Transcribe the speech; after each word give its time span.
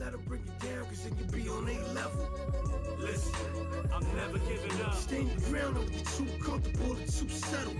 let 0.00 0.12
them 0.12 0.22
bring 0.26 0.40
you 0.40 0.68
down, 0.68 0.86
cause 0.86 1.04
then 1.04 1.14
you 1.18 1.24
be 1.26 1.48
on 1.50 1.68
a 1.68 1.92
level. 1.92 2.26
Listen, 2.98 3.34
I'm 3.92 4.04
never 4.16 4.38
giving 4.38 4.80
up. 4.80 4.94
Stand 4.94 5.28
your 5.28 5.50
ground, 5.50 5.74
don't 5.74 5.92
get 5.92 6.06
too 6.06 6.26
comfortable 6.42 6.92
or 6.92 6.96
too 6.96 7.28
settled. 7.28 7.76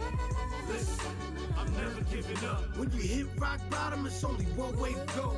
Listen, 0.68 1.16
I'm 1.56 1.72
never 1.72 2.02
giving 2.12 2.48
up. 2.48 2.76
When 2.76 2.90
you 2.92 3.00
hit 3.00 3.26
rock 3.38 3.58
bottom, 3.70 4.06
it's 4.06 4.22
only 4.22 4.44
one 4.44 4.78
way 4.78 4.92
to 4.92 5.06
go. 5.16 5.34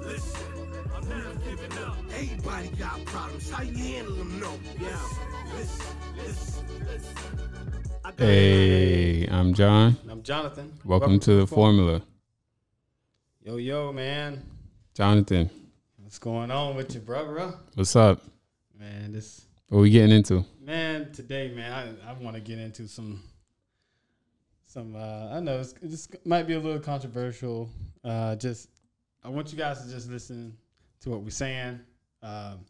Listen, 0.00 0.42
I'm 0.96 1.08
never 1.08 1.34
giving 1.48 1.78
up. 1.78 1.96
Everybody 2.12 2.68
got 2.70 3.04
problems, 3.04 3.48
how 3.48 3.62
you 3.62 3.76
handle 3.76 4.16
them, 4.16 4.40
no. 4.40 4.58
Yeah. 4.80 4.88
Listen, 5.56 5.86
listen, 6.16 6.66
listen. 6.80 7.16
Hey, 8.18 9.28
I'm 9.30 9.54
John. 9.54 9.96
I'm 10.08 10.22
Jonathan. 10.24 10.72
Welcome, 10.84 11.20
to 11.20 11.34
the 11.36 11.46
formula. 11.46 12.02
Yo, 13.42 13.56
yo, 13.56 13.92
man. 13.92 14.42
Jonathan, 14.92 15.48
What's 16.10 16.18
going 16.18 16.50
on 16.50 16.74
with 16.74 16.92
you, 16.92 17.00
brother? 17.00 17.54
what's 17.76 17.94
up? 17.94 18.20
Man, 18.76 19.12
this 19.12 19.46
What 19.68 19.78
we 19.78 19.90
getting 19.90 20.10
into? 20.10 20.44
man 20.60 21.12
today, 21.12 21.52
man. 21.54 21.96
I, 22.04 22.10
I 22.10 22.12
want 22.14 22.34
to 22.34 22.42
get 22.42 22.58
into 22.58 22.88
some 22.88 23.22
some. 24.66 24.96
Uh, 24.96 25.28
I 25.30 25.38
know 25.38 25.60
it's, 25.60 25.72
this 25.80 26.08
might 26.24 26.48
be 26.48 26.54
a 26.54 26.58
little 26.58 26.80
controversial. 26.80 27.70
Uh, 28.02 28.34
just 28.34 28.70
I 29.22 29.28
want 29.28 29.52
you 29.52 29.58
guys 29.58 29.84
to 29.84 29.88
just 29.88 30.10
listen 30.10 30.56
to 31.02 31.10
what 31.10 31.20
we're 31.20 31.30
saying. 31.30 31.78
Um, 32.24 32.64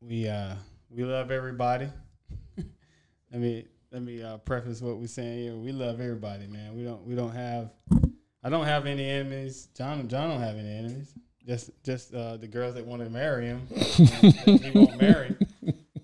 we 0.00 0.26
uh, 0.26 0.56
we 0.90 1.04
love 1.04 1.30
everybody. 1.30 1.88
let 2.56 3.40
me 3.40 3.68
let 3.92 4.02
me 4.02 4.20
uh, 4.20 4.38
preface 4.38 4.82
what 4.82 4.96
we're 4.96 5.06
saying 5.06 5.38
here. 5.38 5.54
We 5.54 5.70
love 5.70 6.00
everybody, 6.00 6.48
man. 6.48 6.76
We 6.76 6.82
don't 6.82 7.06
we 7.06 7.14
don't 7.14 7.36
have. 7.36 7.70
I 8.42 8.50
don't 8.50 8.66
have 8.66 8.86
any 8.86 9.08
enemies. 9.08 9.68
John 9.76 10.08
John 10.08 10.28
don't 10.28 10.40
have 10.40 10.56
any 10.56 10.76
enemies. 10.76 11.14
Just 11.46 11.70
just 11.82 12.14
uh, 12.14 12.36
the 12.36 12.46
girls 12.46 12.74
that 12.74 12.86
want 12.86 13.02
to 13.02 13.10
marry 13.10 13.46
him. 13.46 13.66
he 13.70 14.70
won't 14.74 15.00
marry. 15.00 15.34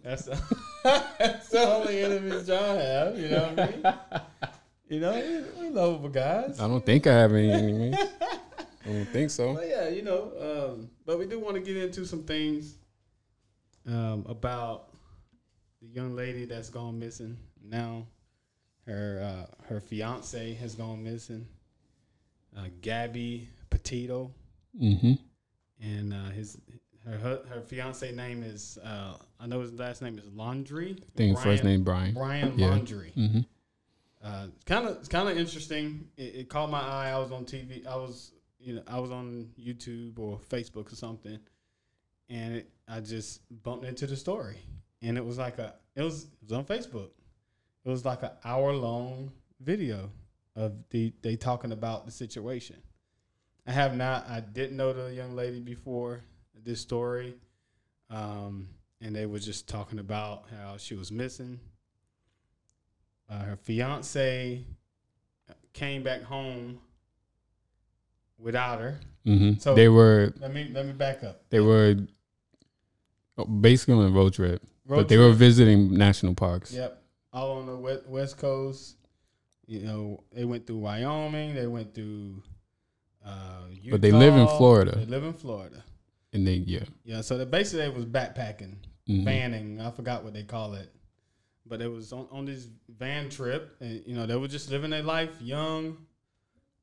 That's 0.02 0.24
the, 0.24 0.40
that's 1.18 1.48
the 1.50 1.60
only 1.60 2.00
enemies 2.00 2.46
John 2.46 2.76
have. 2.76 3.18
You 3.18 3.28
know 3.28 3.52
what 3.54 3.60
I 3.60 3.66
mean? 3.70 3.94
You 4.90 5.00
know, 5.00 5.12
we, 5.12 5.64
we 5.64 5.68
lovable 5.68 6.08
guys. 6.08 6.58
I 6.58 6.66
don't 6.66 6.84
think 6.84 7.06
I 7.06 7.12
have 7.12 7.34
any 7.34 7.52
enemies. 7.52 7.94
I 7.94 8.90
don't 8.90 9.04
think 9.10 9.28
so. 9.28 9.52
But 9.52 9.68
yeah, 9.68 9.90
you 9.90 10.00
know, 10.00 10.32
um, 10.40 10.88
but 11.04 11.18
we 11.18 11.26
do 11.26 11.38
want 11.38 11.56
to 11.56 11.60
get 11.60 11.76
into 11.76 12.06
some 12.06 12.22
things 12.22 12.78
um, 13.86 14.24
about 14.26 14.88
the 15.82 15.88
young 15.88 16.16
lady 16.16 16.46
that's 16.46 16.70
gone 16.70 16.98
missing. 16.98 17.36
Now, 17.62 18.06
her 18.86 19.20
uh, 19.22 19.66
her 19.66 19.78
fiance 19.82 20.54
has 20.54 20.74
gone 20.74 21.04
missing. 21.04 21.46
Uh, 22.56 22.68
Gabby 22.80 23.46
Petito, 23.68 24.32
Mm-hmm. 24.80 25.12
And 25.80 26.12
uh, 26.12 26.30
his 26.30 26.58
her 27.04 27.16
her, 27.48 27.60
fiance 27.66 28.10
name 28.12 28.42
is 28.42 28.78
uh, 28.84 29.14
I 29.40 29.46
know 29.46 29.60
his 29.60 29.72
last 29.72 30.02
name 30.02 30.18
is 30.18 30.24
Laundrie. 30.26 31.00
I 31.00 31.06
think 31.16 31.38
first 31.38 31.64
name 31.64 31.84
Brian. 31.84 32.14
Brian 32.14 32.58
Yeah. 32.58 32.70
Laundrie. 32.70 33.46
Kind 34.66 34.86
of, 34.86 34.96
it's 34.96 35.08
kind 35.08 35.28
of 35.28 35.38
interesting. 35.38 36.08
It, 36.16 36.34
it 36.34 36.48
caught 36.48 36.70
my 36.70 36.80
eye. 36.80 37.10
I 37.10 37.18
was 37.18 37.30
on 37.30 37.44
TV. 37.44 37.86
I 37.86 37.96
was, 37.96 38.32
you 38.58 38.74
know, 38.74 38.82
I 38.86 38.98
was 38.98 39.10
on 39.10 39.48
YouTube 39.58 40.18
or 40.18 40.38
Facebook 40.38 40.92
or 40.92 40.96
something, 40.96 41.38
and 42.28 42.56
it, 42.56 42.70
I 42.88 43.00
just 43.00 43.40
bumped 43.62 43.84
into 43.84 44.06
the 44.06 44.16
story, 44.16 44.58
and 45.02 45.16
it 45.16 45.24
was 45.24 45.38
like 45.38 45.58
a, 45.58 45.74
it 45.94 46.02
was, 46.02 46.24
it 46.24 46.42
was 46.42 46.52
on 46.52 46.64
Facebook. 46.64 47.10
It 47.84 47.88
was 47.88 48.04
like 48.04 48.22
an 48.22 48.32
hour 48.44 48.72
long 48.72 49.32
video 49.60 50.10
of 50.56 50.72
the 50.90 51.12
they 51.22 51.36
talking 51.36 51.72
about 51.72 52.04
the 52.04 52.12
situation. 52.12 52.76
I 53.68 53.72
have 53.72 53.94
not. 53.94 54.26
I 54.30 54.40
didn't 54.40 54.78
know 54.78 54.94
the 54.94 55.12
young 55.14 55.36
lady 55.36 55.60
before 55.60 56.22
this 56.64 56.80
story, 56.80 57.34
um, 58.08 58.70
and 59.02 59.14
they 59.14 59.26
were 59.26 59.38
just 59.38 59.68
talking 59.68 59.98
about 59.98 60.44
how 60.50 60.78
she 60.78 60.94
was 60.94 61.12
missing. 61.12 61.60
Uh, 63.28 63.40
her 63.40 63.56
fiance 63.56 64.64
came 65.74 66.02
back 66.02 66.22
home 66.22 66.78
without 68.38 68.80
her. 68.80 69.00
Mm-hmm. 69.26 69.60
So- 69.60 69.74
they 69.74 69.90
were 69.90 70.32
Let 70.40 70.54
me 70.54 70.70
let 70.72 70.86
me 70.86 70.92
back 70.92 71.22
up. 71.22 71.42
they 71.50 71.60
were 71.60 71.96
oh, 73.36 73.44
basically 73.44 73.94
on 73.94 74.06
a 74.06 74.10
road 74.10 74.32
trip, 74.32 74.62
Road 74.86 74.96
but 74.96 75.08
they 75.08 75.18
were 75.18 75.32
visiting 75.32 75.92
national 75.92 76.34
parks. 76.34 76.72
Yep, 76.72 77.02
all 77.34 77.58
on 77.58 77.66
the 77.66 78.02
west 78.08 78.38
coast. 78.38 78.96
You 79.66 79.80
know, 79.80 80.24
they 80.32 80.46
went 80.46 80.66
through 80.66 80.78
Wyoming. 80.78 81.54
They 81.54 81.66
went 81.66 81.94
through. 81.94 82.42
Uh, 83.28 83.66
Utah, 83.70 83.90
But 83.94 84.00
they 84.02 84.12
live 84.12 84.34
in 84.34 84.46
Florida. 84.48 84.92
They 84.96 85.04
live 85.06 85.24
in 85.24 85.32
Florida. 85.34 85.84
And 86.32 86.46
they 86.46 86.54
yeah. 86.54 86.84
Yeah, 87.04 87.20
so 87.22 87.36
they 87.38 87.44
basically 87.44 87.86
they 87.86 87.94
was 87.94 88.04
backpacking, 88.06 88.76
Mhm. 89.08 89.24
vanning. 89.24 89.80
I 89.86 89.90
forgot 89.90 90.24
what 90.24 90.32
they 90.34 90.42
call 90.44 90.74
it, 90.74 90.90
but 91.66 91.80
it 91.80 91.88
was 91.88 92.12
on, 92.12 92.26
on 92.30 92.44
this 92.44 92.68
van 92.88 93.28
trip, 93.30 93.76
and 93.80 94.02
you 94.06 94.14
know 94.14 94.26
they 94.26 94.36
were 94.36 94.48
just 94.48 94.70
living 94.70 94.90
their 94.90 95.02
life 95.02 95.40
young, 95.40 95.96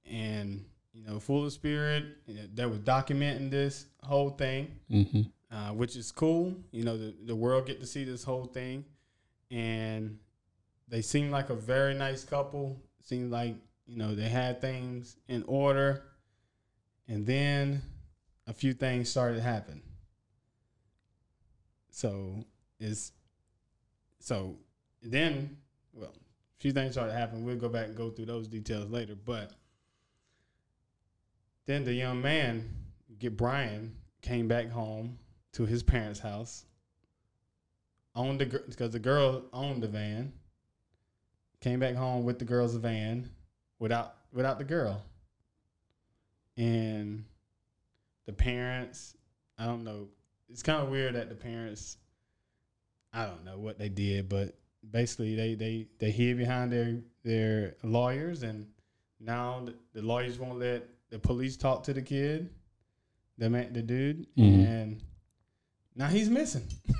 and 0.05 0.65
you 0.93 1.03
know 1.05 1.19
full 1.19 1.45
of 1.45 1.53
spirit. 1.53 2.05
You 2.27 2.35
know, 2.35 2.41
they 2.53 2.65
were 2.65 2.77
documenting 2.77 3.49
this 3.51 3.85
whole 4.03 4.29
thing, 4.31 4.71
Mm-hmm. 4.91 5.21
uh, 5.55 5.73
which 5.73 5.95
is 5.95 6.11
cool. 6.11 6.55
You 6.71 6.83
know 6.83 6.97
the 6.97 7.13
the 7.25 7.35
world 7.35 7.65
get 7.67 7.79
to 7.81 7.85
see 7.87 8.03
this 8.03 8.23
whole 8.23 8.45
thing, 8.45 8.85
and 9.51 10.17
they 10.87 11.01
seem 11.01 11.29
like 11.31 11.49
a 11.49 11.55
very 11.55 11.93
nice 11.93 12.23
couple. 12.23 12.81
Seemed 13.03 13.31
like 13.31 13.55
you 13.85 13.97
know 13.97 14.15
they 14.15 14.29
had 14.29 14.59
things 14.61 15.17
in 15.27 15.43
order, 15.43 16.03
and 17.07 17.25
then 17.25 17.81
a 18.47 18.53
few 18.53 18.73
things 18.73 19.09
started 19.09 19.37
to 19.37 19.41
happen. 19.41 19.81
So 21.89 22.45
it's 22.79 23.11
so 24.19 24.57
then 25.01 25.57
well, 25.93 26.13
a 26.13 26.59
few 26.59 26.71
things 26.71 26.93
started 26.93 27.13
to 27.13 27.17
happen. 27.17 27.45
We'll 27.45 27.55
go 27.55 27.69
back 27.69 27.87
and 27.87 27.95
go 27.95 28.09
through 28.09 28.25
those 28.25 28.47
details 28.47 28.89
later. 28.89 29.15
But 29.15 29.51
then 31.65 31.83
the 31.83 31.93
young 31.93 32.21
man, 32.21 32.69
get 33.17 33.37
Brian, 33.37 33.95
came 34.21 34.47
back 34.47 34.69
home 34.69 35.17
to 35.53 35.65
his 35.65 35.83
parents' 35.83 36.19
house. 36.19 36.65
Owned 38.15 38.39
the 38.39 38.45
because 38.45 38.91
the 38.91 38.99
girl 38.99 39.45
owned 39.53 39.83
the 39.83 39.87
van. 39.87 40.33
Came 41.61 41.79
back 41.79 41.95
home 41.95 42.25
with 42.25 42.39
the 42.39 42.45
girl's 42.45 42.75
van, 42.75 43.29
without 43.79 44.15
without 44.31 44.57
the 44.57 44.63
girl. 44.63 45.01
And 46.57 47.25
the 48.25 48.33
parents, 48.33 49.15
I 49.57 49.65
don't 49.65 49.83
know. 49.83 50.07
It's 50.49 50.63
kind 50.63 50.81
of 50.81 50.89
weird 50.89 51.15
that 51.15 51.29
the 51.29 51.35
parents, 51.35 51.97
I 53.13 53.25
don't 53.25 53.43
know 53.45 53.57
what 53.57 53.77
they 53.79 53.89
did, 53.89 54.29
but 54.29 54.55
basically 54.89 55.35
they 55.35 55.55
they 55.55 55.87
they 55.99 56.11
hid 56.11 56.37
behind 56.37 56.71
their 56.71 56.99
their 57.23 57.75
lawyers, 57.83 58.43
and 58.43 58.67
now 59.19 59.61
the, 59.65 59.75
the 59.93 60.01
lawyers 60.01 60.37
won't 60.39 60.59
let 60.59 60.87
the 61.09 61.19
police 61.19 61.57
talk 61.57 61.83
to 61.83 61.93
the 61.93 62.01
kid, 62.01 62.49
the 63.37 63.49
man, 63.49 63.73
the 63.73 63.81
dude, 63.81 64.27
Mhm. 64.37 64.65
and 64.65 65.01
now 65.95 66.07
he's 66.07 66.29
missing. 66.29 66.67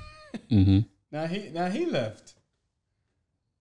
Mm-hmm. 0.50 0.80
Now 1.10 1.26
he 1.26 1.48
now 1.50 1.68
he 1.70 1.86
left. 1.86 2.34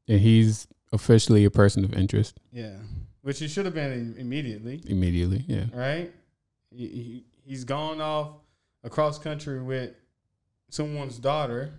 And 0.07 0.19
he's 0.19 0.67
officially 0.91 1.45
a 1.45 1.49
person 1.49 1.83
of 1.83 1.93
interest 1.93 2.37
Yeah, 2.51 2.77
which 3.25 3.39
he 3.39 3.47
should 3.47 3.65
have 3.65 3.73
been 3.73 4.15
immediately. 4.19 4.79
immediately. 4.85 5.43
Yeah. 5.47 5.65
right? 5.73 6.13
He, 6.69 6.87
he, 6.87 7.25
he's 7.43 7.63
gone 7.63 7.99
off 7.99 8.33
across 8.83 9.17
country 9.17 9.63
with 9.63 9.95
someone's 10.69 11.17
daughter, 11.17 11.73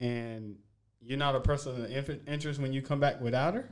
and 0.00 0.56
you're 1.00 1.18
not 1.18 1.36
a 1.36 1.40
person 1.40 1.84
of 1.84 2.18
interest 2.26 2.58
when 2.60 2.72
you 2.72 2.82
come 2.82 2.98
back 2.98 3.20
without 3.20 3.54
her. 3.54 3.68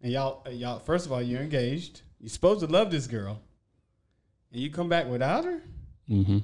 And 0.00 0.10
y'all, 0.10 0.42
uh, 0.46 0.50
y'all, 0.50 0.78
first 0.78 1.04
of 1.04 1.12
all, 1.12 1.20
you're 1.20 1.42
engaged. 1.42 2.00
You're 2.18 2.30
supposed 2.30 2.60
to 2.60 2.66
love 2.66 2.90
this 2.90 3.06
girl, 3.06 3.38
and 4.52 4.62
you 4.62 4.70
come 4.70 4.88
back 4.88 5.06
without 5.06 5.44
her. 5.44 5.60
Mm-hmm. 6.08 6.38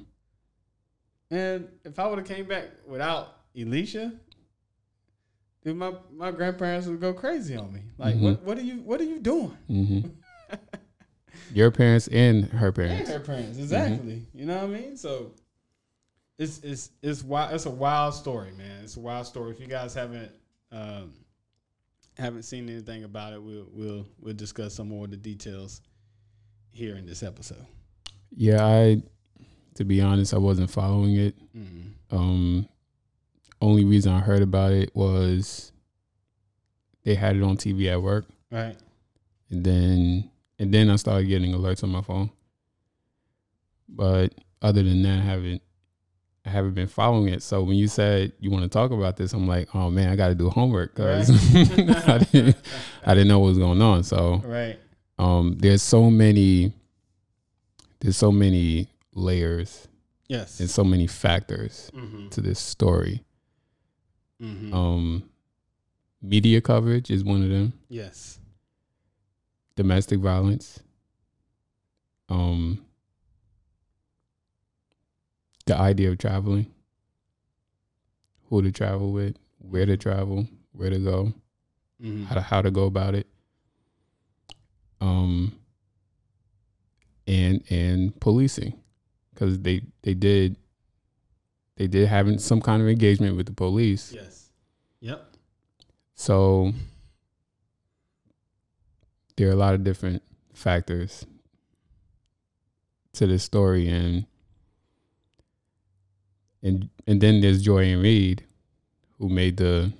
And 1.31 1.67
if 1.83 1.97
I 1.97 2.05
would 2.05 2.19
have 2.19 2.27
came 2.27 2.45
back 2.45 2.65
without 2.85 3.37
Elisha, 3.59 4.13
dude, 5.67 5.77
my 5.77 5.93
my 6.15 6.31
grandparents 6.31 6.87
would 6.87 7.01
go 7.01 7.13
crazy 7.13 7.55
on 7.57 7.71
me. 7.73 7.81
Like, 7.97 8.15
Mhm. 8.15 8.21
what 8.21 8.43
what 8.43 8.57
are 8.57 8.61
you 8.63 8.77
what 8.81 9.01
are 9.01 9.05
you 9.05 9.19
doing? 9.19 9.57
Mm-hmm. 9.69 10.09
Your 11.53 11.71
parents 11.71 12.07
and 12.07 12.45
her 12.45 12.67
And 12.67 12.75
parents. 12.75 13.09
her 13.09 13.19
parents, 13.19 13.57
exactly. 13.57 14.13
Mm-hmm. 14.15 14.37
You 14.39 14.45
know 14.45 14.55
what 14.55 14.63
I 14.75 14.79
mean? 14.81 14.97
So 14.97 15.33
it's 16.39 16.59
it's 16.59 16.91
it's 17.01 17.23
wild. 17.23 17.53
It's 17.53 17.65
a 17.65 17.69
wild 17.71 18.13
story, 18.13 18.51
man. 18.51 18.83
It's 18.83 18.97
a 18.97 18.99
wild 18.99 19.25
story. 19.27 19.51
If 19.51 19.59
you 19.59 19.67
guys 19.67 19.93
haven't 19.93 20.31
um, 20.71 21.13
haven't 22.17 22.43
seen 22.43 22.69
anything 22.69 23.03
about 23.03 23.33
it, 23.33 23.41
we'll 23.41 23.67
we'll 23.71 24.05
we'll 24.19 24.33
discuss 24.35 24.73
some 24.73 24.87
more 24.89 25.05
of 25.05 25.11
the 25.11 25.17
details 25.17 25.81
here 26.71 26.95
in 26.95 27.05
this 27.05 27.23
episode. 27.23 27.65
Yeah, 28.35 28.65
I 28.65 29.01
to 29.75 29.83
be 29.85 30.01
honest, 30.01 30.33
I 30.33 30.37
wasn't 30.37 30.69
following 30.69 31.15
it. 31.15 31.35
Mm. 31.55 31.91
Um 32.11 32.69
only 33.61 33.83
reason 33.83 34.11
I 34.13 34.19
heard 34.19 34.41
about 34.41 34.71
it 34.71 34.95
was 34.95 35.71
they 37.03 37.15
had 37.15 37.35
it 37.35 37.43
on 37.43 37.57
TV 37.57 37.87
at 37.91 38.01
work. 38.01 38.25
Right. 38.51 38.75
And 39.49 39.63
then 39.63 40.29
and 40.59 40.73
then 40.73 40.89
I 40.89 40.95
started 40.95 41.27
getting 41.27 41.53
alerts 41.53 41.83
on 41.83 41.89
my 41.89 42.01
phone. 42.01 42.29
But 43.89 44.33
other 44.61 44.83
than 44.83 45.01
that, 45.03 45.19
I 45.19 45.23
haven't 45.23 45.61
I 46.45 46.49
haven't 46.49 46.73
been 46.75 46.87
following 46.87 47.29
it. 47.29 47.43
So 47.43 47.61
when 47.63 47.77
you 47.77 47.87
said 47.87 48.33
you 48.39 48.51
want 48.51 48.63
to 48.63 48.69
talk 48.69 48.91
about 48.91 49.17
this, 49.17 49.33
I'm 49.33 49.47
like, 49.47 49.73
oh 49.75 49.89
man, 49.89 50.09
I 50.09 50.15
got 50.15 50.29
to 50.29 50.35
do 50.35 50.49
homework 50.49 50.95
because 50.95 51.29
Right. 51.53 52.07
I 52.07 52.17
didn't 52.19 52.55
I 53.05 53.13
didn't 53.13 53.27
know 53.27 53.39
what 53.39 53.49
was 53.49 53.57
going 53.57 53.81
on. 53.81 54.03
So 54.03 54.41
Right. 54.45 54.77
um, 55.17 55.55
there's 55.59 55.81
so 55.81 56.09
many 56.09 56.73
there's 57.99 58.17
so 58.17 58.31
many 58.31 58.87
layers 59.13 59.87
Yes. 60.27 60.59
and 60.59 60.69
so 60.69 60.83
many 60.83 61.07
factors 61.07 61.89
mm-hmm. 61.95 62.27
to 62.29 62.41
this 62.41 62.59
story. 62.59 63.23
Mm-hmm. 64.41 64.73
Um, 64.73 65.23
media 66.21 66.61
coverage 66.61 67.09
is 67.09 67.23
one 67.23 67.43
of 67.43 67.49
them. 67.49 67.73
yes. 67.89 68.39
Domestic 69.75 70.19
violence. 70.19 70.79
Um, 72.29 72.83
the 75.65 75.75
idea 75.77 76.09
of 76.11 76.17
traveling. 76.17 76.67
Who 78.49 78.61
to 78.61 78.71
travel 78.71 79.11
with, 79.11 79.35
where 79.59 79.85
to 79.85 79.97
travel, 79.97 80.47
where 80.71 80.89
to 80.89 80.99
go, 80.99 81.33
Mm-hmm. 82.01 82.25
how 82.25 82.35
to 82.35 82.41
how 82.41 82.61
to 82.61 82.71
go 82.71 82.85
about 82.85 83.13
it. 83.15 83.27
Um, 85.01 85.51
and 87.27 87.63
and 87.69 88.17
policing, 88.19 88.73
because 89.33 89.59
they 89.61 89.81
they 90.03 90.13
did 90.13 90.55
they 91.77 91.87
did 91.87 92.07
having 92.07 92.39
some 92.39 92.59
kind 92.59 92.81
of 92.81 92.87
engagement 92.87 93.37
with 93.37 93.45
the 93.45 93.53
police. 93.53 94.11
Yes. 94.13 94.49
Yep. 94.99 95.35
So 96.15 96.73
there 99.35 99.47
are 99.47 99.53
a 99.53 99.55
lot 99.55 99.75
of 99.75 99.83
different 99.83 100.23
factors 100.53 101.25
to 103.13 103.27
this 103.27 103.43
story 103.43 103.87
and 103.87 104.25
and 106.63 106.89
and 107.05 107.21
then 107.21 107.41
there's 107.41 107.61
Joy-Ann 107.61 108.01
Reid 108.01 108.43
who 109.19 109.29
made 109.29 109.57
the 109.57 109.93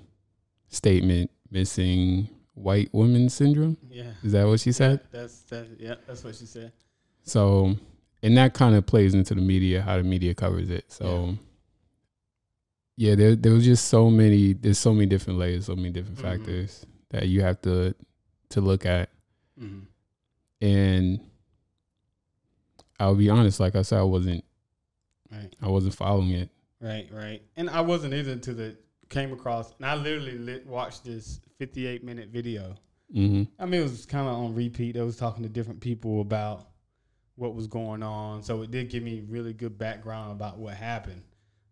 statement 0.68 1.30
missing 1.50 2.28
white 2.54 2.92
woman 2.92 3.28
syndrome. 3.28 3.76
Yeah. 3.88 4.10
Is 4.24 4.32
that 4.32 4.46
what 4.46 4.60
she 4.60 4.72
said? 4.72 5.00
That's 5.12 5.40
that. 5.42 5.68
Yeah. 5.78 5.94
That's 6.06 6.24
what 6.24 6.34
she 6.34 6.46
said. 6.46 6.72
So 7.22 7.76
and 8.22 8.36
that 8.36 8.54
kind 8.54 8.74
of 8.74 8.84
plays 8.86 9.14
into 9.14 9.34
the 9.34 9.40
media, 9.40 9.80
how 9.82 9.96
the 9.96 10.02
media 10.02 10.34
covers 10.34 10.70
it. 10.70 10.84
So 10.88 11.04
yeah, 11.06 11.34
there 12.98 13.36
there 13.36 13.52
was 13.52 13.64
just 13.64 13.86
so 13.88 14.10
many 14.10 14.52
there's 14.54 14.78
so 14.78 14.92
many 14.92 15.06
different 15.06 15.38
layers, 15.38 15.66
so 15.66 15.76
many 15.76 15.90
different 15.90 16.18
Mhm. 16.18 16.22
factors 16.22 16.86
that 17.10 17.28
you 17.28 17.42
have 17.42 17.60
to 17.62 17.94
to 18.50 18.60
look 18.60 18.84
at. 18.86 19.10
Mm-hmm. 19.60 19.80
And 20.66 21.20
I'll 22.98 23.14
be 23.14 23.30
honest, 23.30 23.60
like 23.60 23.76
I 23.76 23.82
said, 23.82 23.98
I 23.98 24.02
wasn't 24.02 24.44
Right. 25.30 25.54
I 25.60 25.68
wasn't 25.68 25.94
following 25.94 26.30
it. 26.30 26.48
Right. 26.80 27.08
Right. 27.12 27.42
And 27.56 27.68
I 27.68 27.82
wasn't 27.82 28.14
either 28.14 28.32
until 28.32 28.54
the 28.54 28.76
came 29.10 29.32
across, 29.32 29.74
and 29.76 29.86
I 29.86 29.94
literally 29.94 30.36
lit, 30.38 30.66
watched 30.66 31.04
this 31.04 31.40
58 31.58 32.04
minute 32.04 32.28
video. 32.30 32.74
hmm 33.12 33.44
I 33.58 33.64
mean, 33.66 33.80
it 33.80 33.84
was 33.84 34.04
kind 34.06 34.28
of 34.28 34.34
on 34.34 34.54
repeat. 34.54 34.96
I 34.96 35.02
was 35.02 35.16
talking 35.16 35.42
to 35.42 35.48
different 35.48 35.80
people 35.80 36.20
about 36.20 36.68
what 37.36 37.54
was 37.54 37.66
going 37.66 38.02
on, 38.02 38.42
so 38.42 38.62
it 38.62 38.70
did 38.70 38.90
give 38.90 39.02
me 39.02 39.22
really 39.28 39.52
good 39.54 39.78
background 39.78 40.32
about 40.32 40.58
what 40.58 40.74
happened 40.74 41.22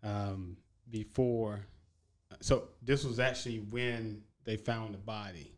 um, 0.02 0.56
before. 0.90 1.66
So 2.40 2.68
this 2.82 3.04
was 3.04 3.18
actually 3.18 3.58
when 3.70 4.22
they 4.44 4.56
found 4.56 4.94
the 4.94 4.98
body. 4.98 5.52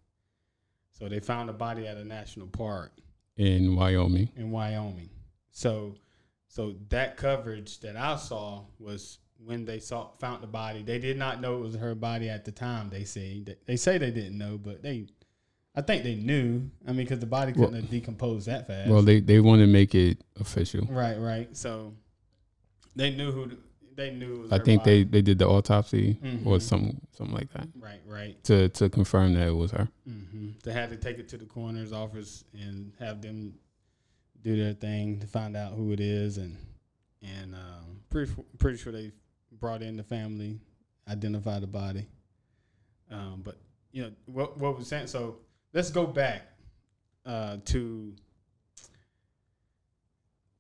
So 0.93 1.09
they 1.09 1.21
found 1.21 1.49
the 1.49 1.53
body 1.53 1.87
at 1.87 1.97
a 1.97 2.05
national 2.05 2.49
park 2.49 2.93
In 3.37 3.77
Wyoming. 3.77 4.31
in 4.37 4.51
Wyoming. 4.51 5.11
So 5.51 5.95
so 6.49 6.75
that 6.89 7.17
coverage 7.17 7.81
that 7.81 7.97
I 7.97 8.17
saw 8.17 8.65
was 8.79 9.19
when 9.45 9.65
they 9.65 9.79
saw 9.79 10.09
found 10.19 10.43
the 10.43 10.47
body. 10.49 10.83
They 10.83 10.99
did 10.99 11.17
not 11.19 11.41
know 11.41 11.57
it 11.59 11.61
was 11.61 11.77
her 11.77 11.95
body 11.95 12.29
at 12.29 12.45
the 12.45 12.53
time. 12.53 12.89
They 12.91 13.05
say 13.05 13.45
they, 13.67 13.77
say 13.77 13.99
they 13.99 14.11
didn't 14.11 14.37
know, 14.39 14.59
but 14.59 14.83
they 14.83 15.07
I 15.75 15.83
think 15.83 16.03
they 16.03 16.17
knew. 16.17 16.69
I 16.87 16.93
mean, 16.93 17.05
because 17.05 17.21
the 17.21 17.27
body 17.27 17.53
couldn't 17.53 17.73
Well- 17.73 17.81
have 17.81 17.91
decomposed 17.91 18.47
that 18.49 18.67
fast. 18.67 18.91
Well, 18.91 19.03
they 19.03 19.21
they 19.21 19.39
want 19.41 19.61
to 19.61 19.67
make 19.67 19.95
it 19.95 20.19
official. 20.41 20.87
right, 20.91 21.17
right. 21.19 21.57
So 21.57 21.95
they 22.97 23.11
knew 23.15 23.31
who. 23.33 23.53
The- 23.99 24.03
They 24.05 24.11
knew. 24.17 24.35
It 24.35 24.39
was 24.43 24.53
I 24.53 24.59
think 24.61 24.81
body. 24.85 25.03
they 25.05 25.11
they 25.11 25.23
did 25.23 25.39
the 25.39 25.47
autopsy 25.49 26.19
or 26.45 26.57
Mhm. 26.59 26.63
something 26.63 27.01
something 27.13 27.35
like 27.35 27.53
that 27.53 27.69
Right, 27.77 28.01
right. 28.07 28.43
to 28.45 28.69
to 28.71 28.89
confirm 28.89 29.35
that 29.35 29.49
it 29.49 29.53
was 29.57 29.73
her. 29.73 29.89
hmm 30.05 30.51
They 30.63 30.73
had 30.73 30.91
to 30.91 30.97
take 30.97 31.19
it 31.19 31.29
to 31.31 31.37
the 31.39 31.47
coroner's 31.47 31.93
office 31.93 32.45
and 32.53 32.93
have 32.99 33.21
them 33.23 33.55
do 34.43 34.57
their 34.57 34.73
thing 34.75 35.19
to 35.21 35.27
find 35.27 35.57
out 35.57 35.73
who 35.75 35.93
it 35.93 36.01
is, 36.01 36.39
and 36.39 36.57
and 37.23 37.55
um, 37.55 38.01
pretty 38.11 38.33
pretty 38.59 38.79
sure 38.79 38.93
they 38.93 39.11
brought 39.53 39.83
in 39.83 39.97
the 39.97 40.05
family, 40.05 40.61
identified 41.09 41.63
the 41.63 41.67
body. 41.67 42.07
Um, 43.11 43.43
but 43.43 43.59
you 43.91 44.03
know 44.03 44.13
what 44.27 44.59
what 44.59 44.79
was 44.79 44.87
saying. 44.87 45.09
So 45.09 45.41
let's 45.73 45.91
go 45.91 46.07
back 46.07 46.43
uh, 47.27 47.57
to 47.67 48.15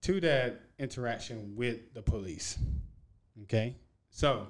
to 0.02 0.20
that 0.20 0.61
interaction 0.79 1.55
with 1.56 1.93
the 1.94 2.02
police. 2.02 2.58
Okay, 3.44 3.76
so 4.11 4.46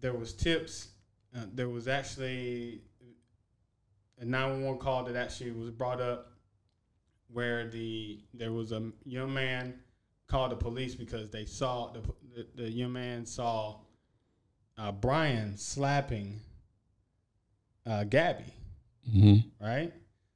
there 0.00 0.14
was 0.14 0.32
tips. 0.32 0.88
Uh, 1.34 1.44
there 1.54 1.68
was 1.68 1.88
actually 1.88 2.82
a 4.20 4.24
911 4.24 4.78
call 4.78 5.04
that 5.04 5.16
actually 5.16 5.50
was 5.50 5.70
brought 5.70 6.00
up 6.00 6.32
where 7.32 7.68
the 7.68 8.20
there 8.34 8.52
was 8.52 8.72
a 8.72 8.90
young 9.04 9.32
man 9.32 9.74
called 10.28 10.52
the 10.52 10.56
police 10.56 10.94
because 10.94 11.30
they 11.30 11.44
saw 11.44 11.90
the 11.92 12.00
the, 12.34 12.46
the 12.62 12.70
young 12.70 12.92
man 12.92 13.26
saw 13.26 13.76
uh, 14.78 14.92
Brian 14.92 15.56
slapping 15.56 16.40
uh, 17.86 18.04
Gabby, 18.04 18.44
hmm 19.10 19.36
right? 19.60 19.92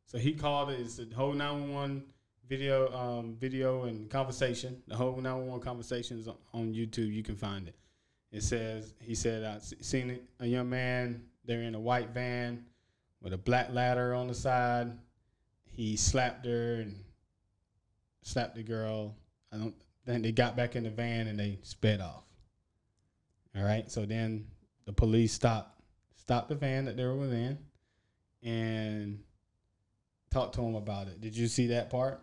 So 0.06 0.18
he 0.18 0.32
called 0.32 0.70
it. 0.70 0.80
It's 0.80 0.96
the 0.96 1.08
whole 1.14 1.32
911 1.32 2.04
video, 2.48 2.92
um, 2.94 3.36
video 3.38 3.84
and 3.84 4.08
conversation. 4.10 4.82
The 4.88 4.96
whole 4.96 5.16
911 5.16 5.60
conversation 5.60 6.18
is 6.18 6.28
on- 6.28 6.72
YouTube. 6.74 7.12
You 7.12 7.22
can 7.22 7.36
find 7.36 7.68
it. 7.68 7.76
It 8.32 8.42
says 8.42 8.94
he 9.00 9.14
said 9.14 9.44
I 9.44 9.58
seen 9.60 10.18
a 10.40 10.46
young 10.46 10.68
man. 10.68 11.24
They're 11.44 11.62
in 11.62 11.74
a 11.74 11.80
white 11.80 12.10
van 12.10 12.66
with 13.22 13.32
a 13.32 13.38
black 13.38 13.72
ladder 13.72 14.14
on 14.14 14.26
the 14.26 14.34
side. 14.34 14.92
He 15.72 15.96
slapped 15.96 16.44
her 16.44 16.74
and 16.80 17.04
slapped 18.22 18.56
the 18.56 18.62
girl. 18.62 19.14
I 19.52 19.58
don't. 19.58 19.74
Then 20.04 20.22
they 20.22 20.32
got 20.32 20.56
back 20.56 20.76
in 20.76 20.84
the 20.84 20.90
van 20.90 21.28
and 21.28 21.38
they 21.38 21.58
sped 21.62 22.00
off. 22.00 22.24
All 23.56 23.64
right. 23.64 23.90
So 23.90 24.04
then 24.06 24.46
the 24.84 24.92
police 24.92 25.32
stopped 25.32 25.80
stopped 26.16 26.48
the 26.48 26.54
van 26.56 26.84
that 26.86 26.96
they 26.96 27.04
were 27.04 27.24
in 27.24 27.58
and 28.42 29.20
talked 30.30 30.56
to 30.56 30.62
him 30.62 30.74
about 30.74 31.06
it. 31.08 31.20
Did 31.20 31.36
you 31.36 31.46
see 31.46 31.68
that 31.68 31.88
part? 31.90 32.20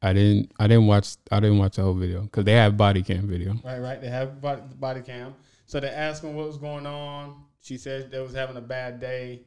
I 0.00 0.12
didn't 0.12 0.52
I 0.58 0.66
didn't 0.66 0.86
watch 0.86 1.16
I 1.30 1.40
didn't 1.40 1.58
watch 1.58 1.76
the 1.76 1.82
whole 1.82 1.94
video 1.94 2.22
because 2.22 2.44
they 2.44 2.52
have 2.52 2.76
body 2.76 3.02
cam 3.02 3.26
video. 3.26 3.54
Right, 3.64 3.80
right. 3.80 4.00
They 4.00 4.08
have 4.08 4.40
body, 4.40 5.02
cam. 5.02 5.34
So 5.66 5.80
they 5.80 5.88
asked 5.88 6.22
him 6.22 6.34
what 6.34 6.46
was 6.46 6.58
going 6.58 6.86
on. 6.86 7.44
She 7.60 7.76
said 7.76 8.10
they 8.10 8.20
was 8.20 8.32
having 8.32 8.56
a 8.56 8.62
bad 8.62 9.00
day. 9.00 9.42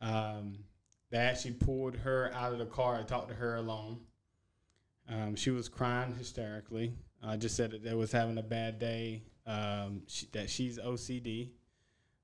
Um, 0.00 0.58
they 1.10 1.18
actually 1.18 1.54
pulled 1.54 1.96
her 1.96 2.32
out 2.34 2.52
of 2.52 2.58
the 2.58 2.66
car 2.66 2.96
and 2.96 3.08
talked 3.08 3.28
to 3.30 3.34
her 3.34 3.56
alone. 3.56 3.98
Um, 5.08 5.34
she 5.34 5.50
was 5.50 5.68
crying 5.68 6.14
hysterically. 6.14 6.94
I 7.22 7.36
just 7.36 7.56
said 7.56 7.72
that 7.72 7.82
they 7.82 7.94
was 7.94 8.12
having 8.12 8.38
a 8.38 8.42
bad 8.42 8.78
day. 8.78 9.24
Um, 9.44 10.02
she, 10.06 10.26
that 10.32 10.48
she's 10.48 10.78
OCD, 10.78 11.50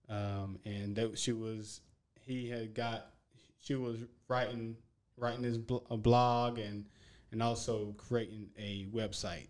um, 0.08 0.58
and 0.64 0.94
that 0.94 1.18
she 1.18 1.32
was. 1.32 1.80
He 2.20 2.48
had 2.48 2.74
got. 2.74 3.10
She 3.58 3.74
was 3.74 3.98
writing 4.28 4.76
writing 5.18 5.42
this 5.42 5.56
bl- 5.56 5.78
a 5.90 5.96
blog 5.96 6.58
and 6.58 6.84
and 7.36 7.42
also 7.42 7.94
creating 7.98 8.48
a 8.58 8.86
website 8.94 9.48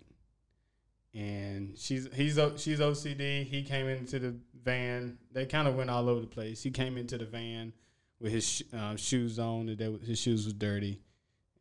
and 1.15 1.79
she's 1.79 2.09
he's 2.15 2.39
she's 2.59 2.79
OCD. 2.79 3.45
He 3.45 3.63
came 3.63 3.87
into 3.89 4.19
the 4.19 4.35
van. 4.63 5.17
They 5.33 5.47
kind 5.47 5.67
of 5.67 5.75
went 5.75 5.89
all 5.89 6.11
over 6.11 6.21
the 6.21 6.27
place. 6.27 6.63
He 6.63 6.71
came 6.71 6.99
into 6.99 7.17
the 7.17 7.25
van 7.25 7.73
with 8.21 8.33
his 8.33 8.63
uh, 8.77 8.97
shoes 8.97 9.39
on. 9.39 9.75
They, 9.77 9.91
his 10.07 10.19
shoes 10.19 10.45
was 10.45 10.53
dirty, 10.53 11.01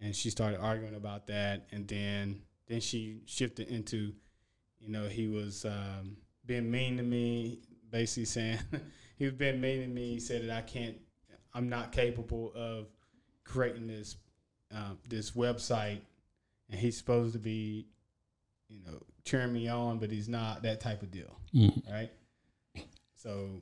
and 0.01 0.13
she 0.13 0.29
started 0.29 0.59
arguing 0.59 0.95
about 0.95 1.27
that. 1.27 1.67
And 1.71 1.87
then 1.87 2.41
then 2.67 2.81
she 2.81 3.21
shifted 3.27 3.69
into, 3.69 4.11
you 4.81 4.89
know, 4.89 5.07
he 5.07 5.27
was 5.27 5.63
um, 5.63 6.17
being 6.45 6.69
mean 6.69 6.97
to 6.97 7.03
me. 7.03 7.59
Basically 7.89 8.25
saying 8.25 8.59
he 9.17 9.23
was 9.23 9.35
being 9.35 9.61
mean 9.61 9.83
to 9.83 9.87
me. 9.87 10.15
He 10.15 10.19
said 10.19 10.49
that 10.49 10.57
I 10.57 10.61
can't. 10.61 10.97
I'm 11.53 11.69
not 11.69 11.93
capable 11.93 12.51
of 12.55 12.87
creating 13.45 13.87
this 13.87 14.17
uh, 14.75 14.95
this 15.07 15.31
website, 15.31 16.01
and 16.69 16.79
he's 16.79 16.97
supposed 16.97 17.33
to 17.33 17.39
be 17.39 17.87
you 18.67 18.79
know, 18.83 18.99
cheering 19.23 19.53
me 19.53 19.67
on, 19.67 19.99
but 19.99 20.09
he's 20.09 20.27
not 20.27 20.63
that 20.63 20.81
type 20.81 21.03
of 21.03 21.11
deal, 21.11 21.39
Mhm. 21.53 21.87
right? 21.91 22.11
So, 23.13 23.61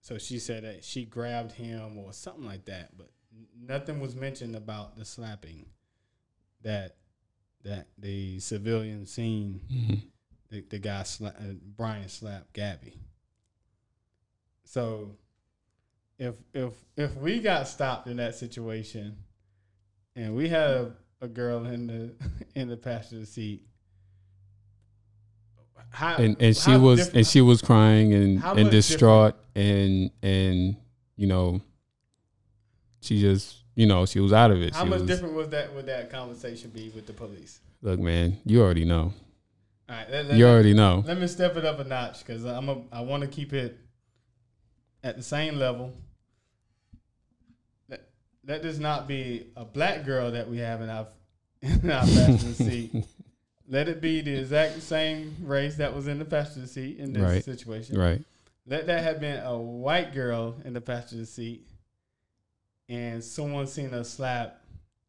so 0.00 0.16
she 0.18 0.38
said 0.38 0.64
that 0.64 0.82
she 0.82 1.04
grabbed 1.04 1.52
him 1.52 1.98
or 1.98 2.12
something 2.14 2.44
like 2.46 2.64
that, 2.64 2.96
but 2.96 3.10
nothing 3.54 4.00
was 4.00 4.14
mentioned 4.16 4.56
about 4.56 4.96
the 4.96 5.04
slapping 5.04 5.66
that 6.62 6.96
that 7.64 7.88
the 7.98 8.38
civilian 8.40 9.04
seen 9.06 9.60
Mhm. 9.70 10.02
the, 10.48 10.60
the 10.62 10.78
guy 10.78 11.02
sla- 11.02 11.38
uh, 11.50 11.54
Brian 11.76 12.08
slapped 12.08 12.52
Gabby. 12.54 12.98
So 14.64 15.16
if 16.18 16.34
if 16.52 16.72
if 16.96 17.14
we 17.16 17.40
got 17.40 17.68
stopped 17.68 18.06
in 18.06 18.16
that 18.16 18.34
situation 18.34 19.16
and 20.16 20.34
we 20.34 20.48
had 20.48 20.70
a, 20.70 20.96
a 21.24 21.28
girl 21.28 21.64
in 21.66 21.86
the 21.86 22.14
in 22.54 22.68
the 22.68 22.76
passenger 22.76 23.26
seat. 23.26 23.62
How, 25.90 26.16
and 26.16 26.36
and 26.40 26.56
she 26.56 26.76
was 26.76 26.98
different- 26.98 27.16
and 27.16 27.26
she 27.26 27.40
was 27.40 27.62
crying 27.62 28.12
and 28.14 28.38
How 28.40 28.54
and 28.54 28.70
distraught 28.70 29.36
and 29.54 30.10
and 30.22 30.76
you 31.16 31.26
know 31.26 31.60
she 33.00 33.20
just 33.20 33.58
you 33.76 33.86
know 33.86 34.04
she 34.06 34.20
was 34.20 34.32
out 34.32 34.50
of 34.50 34.60
it. 34.60 34.74
How 34.74 34.84
she 34.84 34.90
much 34.90 35.00
was, 35.00 35.08
different 35.08 35.34
was 35.34 35.48
that 35.50 35.72
would 35.74 35.86
that 35.86 36.10
conversation 36.10 36.70
be 36.70 36.90
with 36.90 37.06
the 37.06 37.12
police? 37.12 37.60
look 37.82 38.00
man 38.00 38.38
you 38.44 38.62
already 38.62 38.84
know. 38.84 39.12
All 39.88 39.96
right, 39.96 40.10
let, 40.10 40.26
let- 40.26 40.36
you 40.38 40.46
already 40.46 40.74
know. 40.74 41.04
Let 41.06 41.20
me 41.20 41.26
step 41.26 41.56
it 41.56 41.64
up 41.64 41.78
a 41.78 41.84
notch 41.84 42.20
because 42.24 42.44
I'm 42.44 42.68
a, 42.68 42.82
I 42.90 43.02
want 43.02 43.20
to 43.22 43.28
keep 43.28 43.52
it 43.52 43.78
at 45.02 45.16
the 45.16 45.22
same 45.22 45.56
level. 45.56 45.92
Let, 48.46 48.62
this 48.62 48.78
not 48.78 49.08
be 49.08 49.46
a 49.56 49.64
black 49.64 50.04
girl 50.04 50.30
that 50.32 50.48
we 50.48 50.58
have 50.58 50.80
in 50.82 50.90
our 50.90 51.06
in 51.62 51.90
our 51.90 52.02
passenger 52.04 52.52
seat. 52.70 53.04
Let 53.68 53.88
it 53.88 54.00
be 54.02 54.20
the 54.20 54.34
exact 54.36 54.82
same 54.82 55.34
race 55.42 55.76
that 55.76 55.94
was 55.94 56.06
in 56.06 56.18
the 56.18 56.24
passenger 56.26 56.68
seat 56.68 56.98
in 56.98 57.12
this 57.14 57.22
Right. 57.22 57.44
situation. 57.44 57.98
right 57.98 58.22
Let 58.66 58.86
that 58.86 59.02
have 59.02 59.20
been 59.20 59.42
a 59.42 59.56
white 59.56 60.12
girl 60.12 60.56
in 60.64 60.74
the 60.74 60.80
passenger 60.82 61.24
seat, 61.26 61.66
and 62.88 63.22
someone 63.24 63.66
seen 63.66 63.90
her 63.90 64.04
slap 64.04 64.60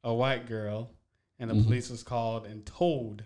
a 0.03 0.13
white 0.13 0.47
girl, 0.47 0.91
and 1.39 1.49
the 1.49 1.55
Mhm. 1.55 1.63
police 1.65 1.89
was 1.89 2.03
called 2.03 2.45
and 2.45 2.65
told 2.65 3.23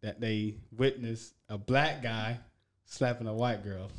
that 0.00 0.20
they 0.20 0.56
witnessed 0.76 1.34
a 1.48 1.58
black 1.58 2.02
guy 2.02 2.38
slapping 2.86 3.26
a 3.28 3.34
white 3.34 3.62
girl. 3.62 3.90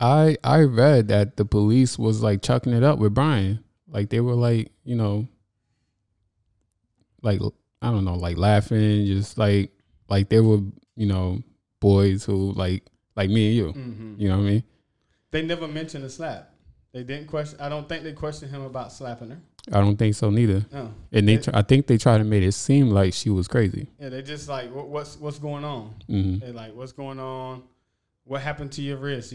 I 0.00 0.36
I 0.42 0.60
read 0.62 1.08
that 1.08 1.36
the 1.36 1.44
police 1.44 1.98
was 1.98 2.22
like 2.22 2.40
chucking 2.42 2.72
it 2.72 2.82
up 2.82 2.98
with 2.98 3.14
Brian. 3.14 3.63
Like 3.94 4.10
they 4.10 4.20
were 4.20 4.34
like, 4.34 4.72
you 4.84 4.96
know, 4.96 5.26
like 7.22 7.40
I 7.80 7.90
don't 7.90 8.04
know, 8.04 8.14
like 8.16 8.36
laughing, 8.36 9.06
just 9.06 9.38
like 9.38 9.70
like 10.08 10.28
they 10.28 10.40
were, 10.40 10.58
you 10.96 11.06
know, 11.06 11.40
boys 11.80 12.24
who 12.24 12.52
like 12.52 12.84
like 13.16 13.30
me 13.30 13.46
and 13.48 13.56
you. 13.56 13.64
Mm-hmm. 13.80 14.14
You 14.18 14.28
know 14.28 14.38
what 14.38 14.42
I 14.44 14.50
mean? 14.50 14.64
They 15.30 15.42
never 15.42 15.66
mentioned 15.68 16.04
a 16.04 16.10
slap. 16.10 16.50
They 16.92 17.02
didn't 17.02 17.26
question. 17.28 17.60
I 17.60 17.68
don't 17.68 17.88
think 17.88 18.04
they 18.04 18.12
questioned 18.12 18.50
him 18.52 18.62
about 18.62 18.92
slapping 18.92 19.30
her. 19.30 19.40
I 19.72 19.80
don't 19.80 19.96
think 19.96 20.14
so 20.14 20.28
neither. 20.30 20.64
No. 20.70 20.92
And 21.10 21.26
they, 21.26 21.34
It- 21.34 21.48
I 21.54 21.62
think 21.62 21.86
they 21.86 21.96
tried 21.96 22.18
to 22.18 22.24
make 22.24 22.42
it 22.42 22.52
seem 22.52 22.90
like 22.90 23.14
she 23.14 23.30
was 23.30 23.48
crazy. 23.48 23.88
Yeah, 23.98 24.10
they 24.10 24.22
just 24.22 24.48
like, 24.48 24.72
"What- 24.74 24.88
what's 24.88 25.18
what's 25.18 25.38
going 25.38 25.64
on? 25.64 25.94
hmm 26.08 26.38
They 26.38 26.52
like, 26.52 26.74
what's 26.74 26.92
going 26.92 27.18
on? 27.20 27.62
What 28.24 28.42
happened 28.42 28.72
to 28.72 28.82
your 28.82 28.96
wrist? 28.98 29.32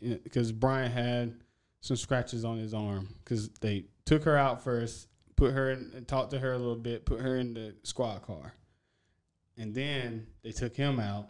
Because 0.00 0.50
Brian 0.52 0.90
had 0.90 1.34
some 1.80 1.96
scratches 1.96 2.44
on 2.44 2.58
his 2.58 2.74
arm 2.74 3.08
because 3.24 3.48
they 3.60 3.84
took 4.08 4.24
her 4.24 4.38
out 4.38 4.64
first, 4.64 5.06
put 5.36 5.52
her 5.52 5.70
in, 5.70 5.92
and 5.94 6.08
talked 6.08 6.30
to 6.30 6.38
her 6.38 6.54
a 6.54 6.58
little 6.58 6.76
bit, 6.76 7.04
put 7.04 7.20
her 7.20 7.36
in 7.36 7.52
the 7.52 7.74
squad 7.82 8.22
car, 8.22 8.54
and 9.58 9.74
then 9.74 10.26
they 10.42 10.50
took 10.50 10.74
him 10.74 10.98
out, 10.98 11.28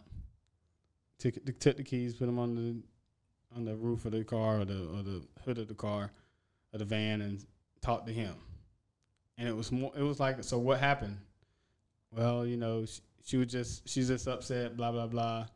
took 1.17 1.35
took 1.59 1.75
the 1.75 1.83
keys, 1.83 2.13
put 2.15 2.27
them 2.27 2.39
on 2.39 2.55
the 2.55 3.57
on 3.57 3.65
the 3.65 3.75
roof 3.75 4.05
of 4.05 4.13
the 4.13 4.23
car 4.23 4.61
or 4.61 4.65
the 4.65 4.87
or 4.95 5.03
the 5.03 5.21
hood 5.43 5.57
of 5.57 5.67
the 5.67 5.73
car, 5.73 6.09
of 6.71 6.79
the 6.79 6.85
van, 6.85 7.19
and 7.19 7.45
talked 7.81 8.07
to 8.07 8.13
him. 8.13 8.33
And 9.37 9.49
it 9.49 9.55
was 9.55 9.73
more. 9.73 9.91
It 9.97 10.03
was 10.03 10.21
like, 10.21 10.41
so 10.45 10.57
what 10.57 10.79
happened? 10.79 11.17
Well, 12.11 12.45
you 12.45 12.55
know, 12.55 12.85
she, 12.85 13.01
she 13.25 13.37
was 13.37 13.47
just 13.47 13.89
she's 13.89 14.07
just 14.07 14.25
upset, 14.25 14.77
blah 14.77 14.93
blah 14.93 15.07
blah. 15.07 15.47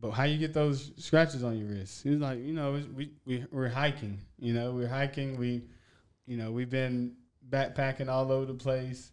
But 0.00 0.10
how 0.12 0.24
you 0.24 0.36
get 0.38 0.52
those 0.52 0.90
scratches 0.96 1.44
on 1.44 1.56
your 1.56 1.68
wrist? 1.68 2.02
He 2.02 2.10
was 2.10 2.20
like, 2.20 2.40
you 2.40 2.54
know, 2.54 2.82
we 2.96 3.12
we 3.24 3.44
we're 3.52 3.68
hiking. 3.68 4.18
You 4.40 4.52
know, 4.52 4.72
we're 4.72 4.88
hiking. 4.88 5.38
We, 5.38 5.62
you 6.28 6.36
know, 6.36 6.52
we've 6.52 6.68
been 6.68 7.14
backpacking 7.48 8.10
all 8.10 8.30
over 8.30 8.44
the 8.44 8.54
place. 8.54 9.10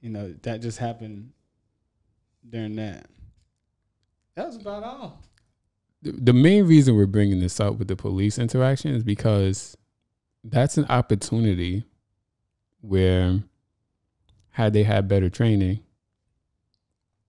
You 0.00 0.10
know, 0.10 0.34
that 0.42 0.60
just 0.60 0.78
happened 0.78 1.30
during 2.48 2.74
that. 2.76 3.06
That 4.34 4.48
was 4.48 4.56
about 4.56 4.82
all. 4.82 5.22
The, 6.02 6.12
the 6.12 6.32
main 6.32 6.66
reason 6.66 6.96
we're 6.96 7.06
bringing 7.06 7.38
this 7.38 7.60
up 7.60 7.78
with 7.78 7.86
the 7.86 7.96
police 7.96 8.38
interaction 8.38 8.92
is 8.92 9.04
because 9.04 9.76
that's 10.42 10.76
an 10.76 10.86
opportunity 10.88 11.84
where 12.80 13.40
had 14.50 14.72
they 14.72 14.82
had 14.82 15.06
better 15.06 15.30
training 15.30 15.80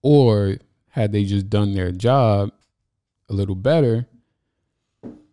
or 0.02 0.58
had 0.90 1.12
they 1.12 1.24
just 1.24 1.50
done 1.50 1.74
their 1.74 1.92
job 1.92 2.52
a 3.30 3.34
little 3.34 3.56
better, 3.56 4.08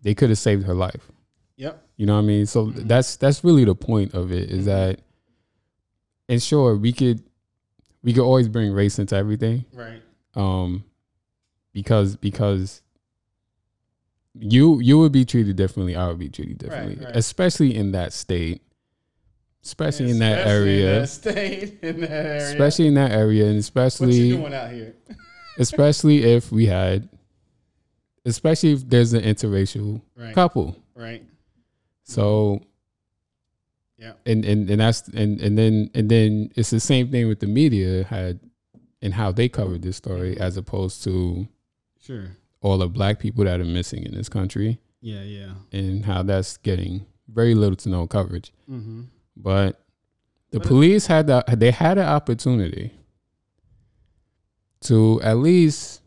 they 0.02 0.14
could 0.14 0.28
have 0.28 0.38
saved 0.38 0.66
her 0.66 0.74
life. 0.74 1.10
Yep. 1.56 1.83
You 1.96 2.06
know 2.06 2.14
what 2.14 2.22
I 2.22 2.26
mean? 2.26 2.46
So 2.46 2.66
Mhm. 2.66 2.88
that's 2.88 3.16
that's 3.16 3.44
really 3.44 3.64
the 3.64 3.74
point 3.74 4.14
of 4.14 4.32
it 4.32 4.50
is 4.50 4.62
Mhm. 4.62 4.66
that 4.66 5.00
and 6.28 6.42
sure 6.42 6.76
we 6.76 6.92
could 6.92 7.22
we 8.02 8.12
could 8.12 8.24
always 8.24 8.48
bring 8.48 8.72
race 8.72 8.98
into 8.98 9.14
everything. 9.16 9.64
Right. 9.72 10.02
Um 10.34 10.84
because 11.72 12.16
because 12.16 12.82
you 14.38 14.80
you 14.80 14.98
would 14.98 15.12
be 15.12 15.24
treated 15.24 15.56
differently, 15.56 15.94
I 15.94 16.08
would 16.08 16.18
be 16.18 16.28
treated 16.28 16.58
differently. 16.58 17.04
right. 17.04 17.14
Especially 17.16 17.74
in 17.74 17.92
that 17.92 18.12
state. 18.12 18.62
Especially 19.62 20.10
in 20.10 20.18
that 20.18 20.40
Especially 20.40 20.82
area. 20.82 20.94
In 20.96 21.00
that 21.02 21.08
state, 21.08 21.78
in 21.82 22.00
that 22.00 22.10
area. 22.10 22.36
Especially 22.48 22.86
in 22.88 22.94
that 22.94 23.12
area 23.12 23.44
and 23.44 23.50
what 23.50 23.54
you 23.54 23.58
especially 23.60 24.28
doing 24.30 24.52
out 24.54 24.70
here? 24.72 24.94
especially 25.58 26.24
if 26.24 26.50
we 26.52 26.66
had 26.66 27.08
especially 28.26 28.72
if 28.72 28.88
there's 28.88 29.12
an 29.12 29.22
interracial 29.22 30.00
Right. 30.16 30.34
couple. 30.34 30.76
Right. 30.94 31.24
So 32.04 32.60
Yeah. 33.98 34.12
and 34.26 34.44
and 34.44 34.68
and 34.70 34.80
that's 34.80 35.08
and 35.08 35.40
and 35.40 35.56
then 35.58 35.90
and 35.94 36.08
then 36.10 36.50
it's 36.56 36.70
the 36.70 36.80
same 36.80 37.10
thing 37.10 37.26
with 37.28 37.40
the 37.40 37.46
media 37.46 38.04
had 38.04 38.40
and 39.02 39.14
how 39.14 39.32
they 39.32 39.48
covered 39.48 39.82
this 39.82 39.96
story 39.96 40.38
as 40.38 40.56
opposed 40.56 41.02
to 41.04 41.46
Sure. 42.00 42.36
all 42.60 42.78
the 42.78 42.88
black 42.88 43.18
people 43.18 43.44
that 43.44 43.60
are 43.60 43.64
missing 43.64 44.02
in 44.04 44.14
this 44.14 44.28
country 44.28 44.78
Yeah. 45.00 45.22
Yeah. 45.22 45.54
and 45.72 46.04
how 46.04 46.22
that's 46.22 46.56
getting 46.58 47.06
very 47.28 47.54
little 47.54 47.76
to 47.76 47.88
no 47.88 48.06
coverage. 48.06 48.52
Mm-hmm. 48.70 49.02
But 49.36 49.80
the 50.50 50.58
But 50.60 50.68
police 50.68 51.06
had 51.06 51.26
the 51.26 51.42
they 51.56 51.70
had 51.70 51.96
an 51.98 52.06
opportunity 52.06 52.92
to 54.82 55.20
at 55.22 55.38
least 55.38 56.02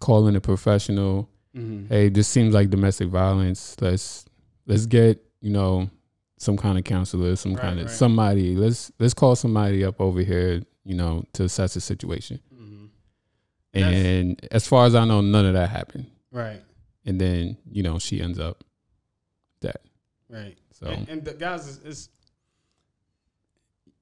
call 0.00 0.26
in 0.28 0.36
a 0.36 0.40
professional. 0.40 1.28
Mm-hmm. 1.56 1.86
Hey, 1.88 2.08
this 2.10 2.28
seems 2.28 2.52
like 2.54 2.70
domestic 2.70 3.08
violence. 3.08 3.76
Let's 3.80 4.24
let's 4.68 4.86
get 4.86 5.20
you 5.40 5.50
know 5.50 5.90
some 6.36 6.56
kind 6.56 6.78
of 6.78 6.84
counselor, 6.84 7.34
some 7.34 7.54
Right, 7.54 7.62
kind 7.62 7.80
of 7.80 7.86
right. 7.86 7.94
somebody. 7.94 8.54
Let's 8.54 8.92
let's 9.00 9.14
call 9.14 9.34
somebody 9.34 9.84
up 9.84 10.00
over 10.00 10.20
here. 10.20 10.62
You 10.84 10.94
know 10.94 11.24
to 11.34 11.44
assess 11.44 11.74
the 11.74 11.80
situation. 11.80 12.40
Mm-hmm. 12.54 12.86
That's- 13.72 13.94
And 14.04 14.48
as 14.52 14.66
far 14.66 14.86
as 14.86 14.94
I 14.94 15.04
know, 15.04 15.20
none 15.20 15.44
of 15.46 15.54
that 15.54 15.68
happened. 15.68 16.06
Right. 16.30 16.62
And 17.04 17.20
then 17.20 17.56
you 17.70 17.82
know 17.82 17.98
she 17.98 18.20
ends 18.20 18.38
up 18.38 18.62
dead. 19.60 19.78
Right. 20.30 20.56
So 20.72 20.86
And, 20.86 21.08
and 21.08 21.24
the 21.24 21.34
guys, 21.34 21.66
it's, 21.68 21.84
is 21.84 22.08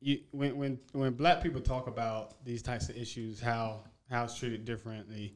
you 0.00 0.20
when 0.32 0.56
when 0.56 0.78
when 0.92 1.12
black 1.14 1.42
people 1.42 1.60
talk 1.60 1.86
about 1.86 2.44
these 2.44 2.62
types 2.62 2.88
of 2.88 2.96
issues, 2.96 3.40
how 3.40 3.80
how 4.10 4.24
it's 4.24 4.38
treated 4.38 4.64
differently 4.64 5.34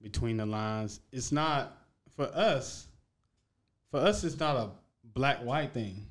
between 0.00 0.36
the 0.36 0.46
lines. 0.46 1.00
It's 1.12 1.32
not 1.32 1.76
for 2.16 2.24
us. 2.34 2.87
For 3.90 4.00
us, 4.00 4.24
it's 4.24 4.38
not 4.38 4.56
a 4.56 4.70
black 5.04 5.44
white 5.44 5.72
thing. 5.72 6.06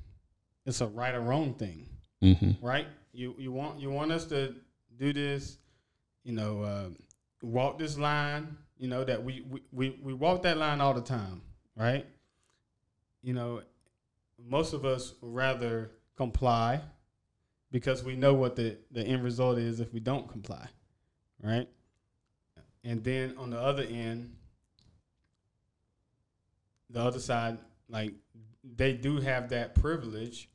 It's 0.66 0.80
a 0.80 0.86
right 0.86 1.14
or 1.14 1.20
wrong 1.20 1.54
thing, 1.54 1.88
hmm 2.20 2.50
right? 2.60 2.86
You 3.12 3.34
you 3.38 3.52
want 3.52 3.80
you 3.80 3.90
want 3.90 4.12
us 4.12 4.26
to 4.26 4.54
do 4.98 5.12
this, 5.12 5.58
you 6.24 6.32
know, 6.32 6.62
uh, 6.62 6.88
walk 7.42 7.78
this 7.78 7.96
line. 7.96 8.56
You 8.76 8.88
know 8.88 9.04
that 9.04 9.22
we, 9.24 9.44
we 9.48 9.62
we 9.72 9.98
we 10.02 10.12
walk 10.12 10.42
that 10.42 10.56
line 10.58 10.80
all 10.80 10.94
the 10.94 11.00
time, 11.00 11.40
right? 11.76 12.06
You 13.22 13.32
know, 13.34 13.62
most 14.46 14.72
of 14.72 14.84
us 14.84 15.14
rather 15.22 15.90
comply 16.16 16.80
because 17.70 18.02
we 18.02 18.16
know 18.16 18.34
what 18.34 18.56
the, 18.56 18.76
the 18.90 19.02
end 19.02 19.22
result 19.22 19.58
is 19.58 19.80
if 19.80 19.92
we 19.92 20.00
don't 20.00 20.28
comply, 20.28 20.66
right? 21.42 21.68
And 22.84 23.02
then 23.04 23.34
on 23.38 23.50
the 23.50 23.58
other 23.58 23.82
end, 23.82 24.34
the 26.90 27.00
other 27.00 27.18
side, 27.18 27.58
like 27.88 28.14
they 28.76 28.92
do 28.92 29.18
have 29.20 29.48
that 29.50 29.74
privilege 29.74 30.48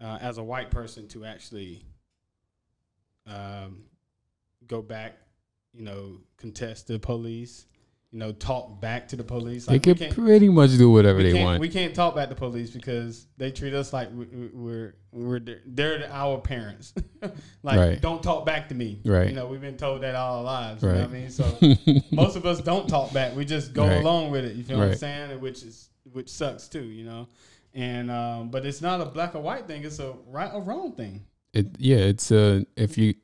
uh, 0.00 0.18
as 0.20 0.38
a 0.38 0.42
white 0.42 0.70
person 0.70 1.08
to 1.08 1.24
actually 1.24 1.84
um, 3.26 3.82
go 4.66 4.82
back, 4.82 5.16
you 5.72 5.82
know, 5.84 6.18
contest 6.36 6.86
the 6.88 6.98
police 6.98 7.66
you 8.10 8.18
know, 8.18 8.30
talk 8.30 8.78
back 8.78 9.08
to 9.08 9.16
the 9.16 9.24
police. 9.24 9.64
They 9.64 9.72
Like, 9.76 9.86
we 9.86 9.94
can 9.94 10.12
pretty 10.12 10.50
much 10.50 10.76
do 10.76 10.90
whatever 10.90 11.22
they 11.22 11.42
want. 11.42 11.60
we 11.60 11.70
can't 11.70 11.94
talk 11.94 12.14
back 12.14 12.28
to 12.28 12.34
police 12.34 12.68
because 12.68 13.26
they 13.38 13.50
treat 13.50 13.72
us 13.72 13.90
like 13.94 14.10
we- 14.12 14.26
we- 14.26 14.48
we're 14.52 14.94
we're 15.12 15.40
they're 15.64 16.06
our 16.12 16.38
parents. 16.38 16.92
like, 17.62 17.78
Right. 17.78 18.00
don't 18.02 18.22
talk 18.22 18.44
back 18.44 18.68
to 18.68 18.74
me. 18.74 19.00
Right. 19.06 19.28
You 19.30 19.34
know, 19.34 19.46
we've 19.46 19.62
been 19.62 19.78
told 19.78 20.02
that 20.02 20.14
all 20.14 20.36
our 20.40 20.42
lives. 20.44 20.82
You 20.82 20.90
know 20.90 20.94
what 20.96 21.04
I 21.04 21.06
mean? 21.06 21.30
So 21.30 21.58
most 22.12 22.36
of 22.36 22.44
us 22.44 22.60
don't 22.60 22.86
talk 22.86 23.14
back. 23.14 23.34
We 23.34 23.46
just 23.46 23.72
go 23.72 23.86
Right. 23.86 23.96
along 24.02 24.30
with 24.30 24.44
it. 24.44 24.56
You 24.56 24.62
feel 24.64 24.76
what 24.76 24.82
I'm 24.84 24.88
Right. 24.90 24.98
saying? 24.98 25.40
Which 25.40 25.62
is 25.62 25.88
which 26.12 26.28
sucks 26.28 26.68
too. 26.68 26.84
You 26.84 27.04
know. 27.04 27.28
And 27.74 28.10
um, 28.10 28.50
but 28.50 28.66
it's 28.66 28.82
not 28.82 29.00
a 29.00 29.06
black 29.06 29.34
or 29.34 29.40
white 29.40 29.66
thing. 29.66 29.82
It's 29.84 29.98
a 29.98 30.14
right 30.28 30.52
or 30.52 30.60
wrong 30.62 30.92
thing. 30.92 31.24
it, 31.54 31.68
yeah, 31.78 31.96
it's 31.96 32.30
uh 32.30 32.62
if 32.76 32.98
you 32.98 33.14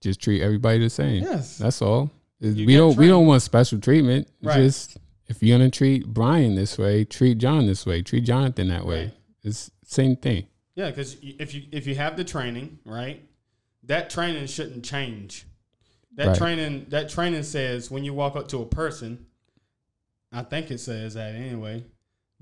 just 0.00 0.20
treat 0.20 0.42
everybody 0.42 0.78
the 0.78 0.90
same. 0.90 1.22
Yes. 1.22 1.58
That's 1.58 1.80
all. 1.82 2.10
You 2.40 2.66
we 2.66 2.76
don't 2.76 2.96
we 2.96 3.06
don't 3.08 3.26
want 3.26 3.42
special 3.42 3.78
treatment. 3.80 4.28
Right. 4.42 4.56
Just 4.56 4.96
if 5.28 5.42
you're 5.42 5.56
gonna 5.58 5.70
treat 5.70 6.06
Brian 6.06 6.54
this 6.54 6.76
way, 6.78 7.04
treat 7.04 7.38
John 7.38 7.66
this 7.66 7.84
way, 7.86 8.02
treat 8.02 8.24
Jonathan 8.24 8.68
that 8.68 8.84
way. 8.86 9.04
Right. 9.04 9.14
It's 9.42 9.70
same 9.84 10.16
thing. 10.16 10.46
Yeah, 10.74 10.90
because 10.90 11.16
if 11.22 11.54
you 11.54 11.64
if 11.70 11.86
you 11.86 11.94
have 11.94 12.16
the 12.16 12.24
training, 12.24 12.78
right, 12.84 13.22
that 13.84 14.08
training 14.10 14.46
shouldn't 14.46 14.84
change. 14.84 15.46
That 16.16 16.28
Right. 16.28 16.36
training 16.38 16.86
that 16.88 17.08
training 17.10 17.42
says 17.42 17.90
when 17.90 18.02
you 18.04 18.12
walk 18.14 18.34
up 18.36 18.48
to 18.48 18.62
a 18.62 18.66
person, 18.66 19.26
I 20.32 20.42
think 20.42 20.70
it 20.70 20.78
says 20.78 21.14
that 21.14 21.34
anyway, 21.34 21.84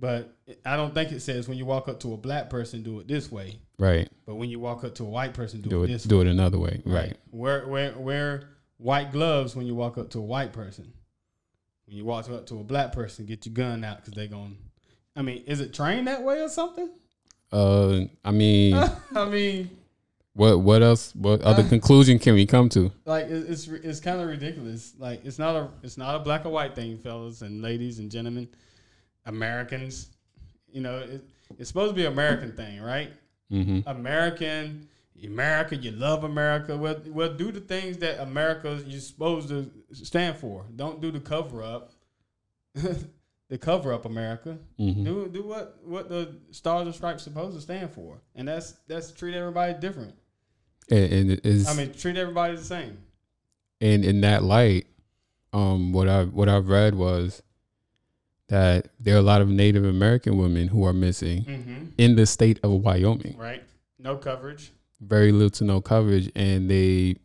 but 0.03 0.35
I 0.67 0.75
don't 0.77 0.93
think 0.93 1.13
it 1.13 1.21
says 1.21 1.47
when 1.49 1.57
you 1.57 1.65
walk 1.65 1.87
up 1.89 2.01
to 2.01 2.13
a 2.13 2.17
black 2.17 2.51
person 2.51 2.83
do 2.83 2.99
it 2.99 3.07
this 3.07 3.31
way, 3.31 3.61
Right. 3.79 4.09
but 4.27 4.35
when 4.35 4.51
you 4.51 4.59
walk 4.59 4.83
up 4.83 4.97
to 4.97 5.05
a 5.05 5.09
white 5.09 5.33
person 5.33 5.61
do, 5.61 5.71
Do 5.71 5.83
it 5.83 5.85
it 5.85 5.93
this 5.93 6.03
do 6.03 6.17
way. 6.19 6.23
it 6.27 6.29
another 6.29 6.59
way. 6.59 6.83
Right. 6.85 7.17
Wear 7.31 7.69
wear 7.69 7.95
wear 7.97 8.43
white 8.79 9.13
gloves 9.13 9.55
when 9.55 9.65
you 9.65 9.77
walk 9.77 9.97
up 9.99 10.11
to 10.11 10.19
a 10.19 10.23
white 10.35 10.53
person. 10.53 10.93
When 11.87 11.97
you 11.97 12.05
walk 12.05 12.29
up 12.31 12.47
to 12.49 12.59
a 12.59 12.65
black 12.65 12.93
person, 12.93 13.27
get 13.27 13.47
your 13.47 13.53
gun 13.55 13.85
out 13.85 13.99
because 13.99 14.15
they're 14.15 14.27
going. 14.27 14.57
I 15.15 15.23
mean, 15.23 15.45
is 15.47 15.61
it 15.61 15.73
trained 15.73 16.09
that 16.09 16.23
way 16.25 16.41
or 16.43 16.49
something? 16.49 16.91
Uh 17.53 18.07
I 18.25 18.31
mean 18.33 18.75
I 19.15 19.25
mean. 19.29 19.71
what 20.33 20.61
what 20.61 20.83
else 20.83 21.15
what 21.15 21.43
other 21.43 21.63
Uh, 21.63 21.69
conclusion 21.69 22.19
can 22.19 22.35
we 22.35 22.45
come 22.47 22.69
to? 22.71 22.91
like 23.07 23.27
it- 23.27 23.47
it's 23.51 23.69
it's 23.69 24.01
kind 24.01 24.21
of 24.21 24.27
ridiculous. 24.27 24.95
Like 24.99 25.25
it's 25.25 25.39
not 25.39 25.55
a 25.55 25.69
it's 25.85 25.97
not 25.97 26.17
a 26.17 26.19
black 26.19 26.45
or 26.45 26.51
white 26.51 26.75
thing, 26.75 26.99
fellas 26.99 27.43
and 27.43 27.63
ladies 27.63 27.99
and 28.01 28.11
gentlemen, 28.11 28.49
Americans. 29.27 30.09
You 30.71 30.81
know, 30.81 30.99
it, 30.99 31.25
it's 31.59 31.69
supposed 31.69 31.91
to 31.91 31.95
be 31.95 32.07
an 32.07 32.13
American 32.13 32.53
thing, 32.53 32.81
right? 32.81 33.13
Mm-hmm. 33.53 33.89
American, 33.89 34.89
America, 35.23 35.77
you 35.77 35.91
love 35.91 36.25
America. 36.25 36.77
Well, 36.77 37.01
well, 37.09 37.33
do 37.33 37.53
the 37.53 37.61
things 37.61 37.99
that 37.99 38.21
America 38.21 38.81
you're 38.87 39.01
supposed 39.01 39.49
to 39.49 39.71
stand 39.93 40.37
for. 40.37 40.65
Don't 40.75 41.01
do 41.01 41.11
the 41.11 41.21
cover 41.21 41.63
up. 41.63 41.93
the 43.53 43.59
cover 43.59 43.93
up 43.93 44.07
America. 44.07 44.57
Mm-hmm. 44.81 45.05
Do 45.05 45.29
do 45.29 45.43
what 45.43 45.77
what 45.85 46.09
the 46.09 46.35
stars 46.53 46.87
and 46.87 46.95
stripes 46.95 47.25
supposed 47.25 47.55
to 47.55 47.61
stand 47.61 47.91
for, 47.91 48.23
and 48.35 48.49
that's 48.49 48.73
that's 48.89 49.13
treat 49.13 49.35
everybody 49.35 49.75
different. 49.75 50.15
And, 50.91 51.13
and 51.13 51.31
it 51.33 51.45
is 51.45 51.69
I 51.69 51.75
mean, 51.75 51.93
treat 51.93 52.17
everybody 52.17 52.57
the 52.57 52.65
same. 52.65 52.97
and 53.81 54.05
in 54.05 54.23
that 54.23 54.43
light, 54.43 54.87
um, 55.53 55.93
what 55.93 56.09
I 56.09 56.25
what 56.25 56.49
I've 56.49 56.71
read 56.71 56.95
was 56.95 57.43
that 58.49 58.89
there 59.01 59.15
are 59.15 59.19
a 59.19 59.23
lot 59.23 59.41
of 59.41 59.49
Native 59.49 59.85
American 59.85 60.37
women 60.37 60.69
who 60.69 60.85
are 60.85 60.93
missing 60.93 61.45
Mm-hmm. 61.45 61.85
in 61.99 62.17
the 62.17 62.27
state 62.27 62.59
of 62.63 62.71
Wyoming. 62.73 63.37
Right. 63.39 63.63
No 63.99 64.17
coverage. 64.17 64.73
Very 65.01 65.33
little 65.33 65.51
to 65.51 65.65
no 65.65 65.81
coverage, 65.81 66.31
and 66.37 66.71
they, 66.71 67.17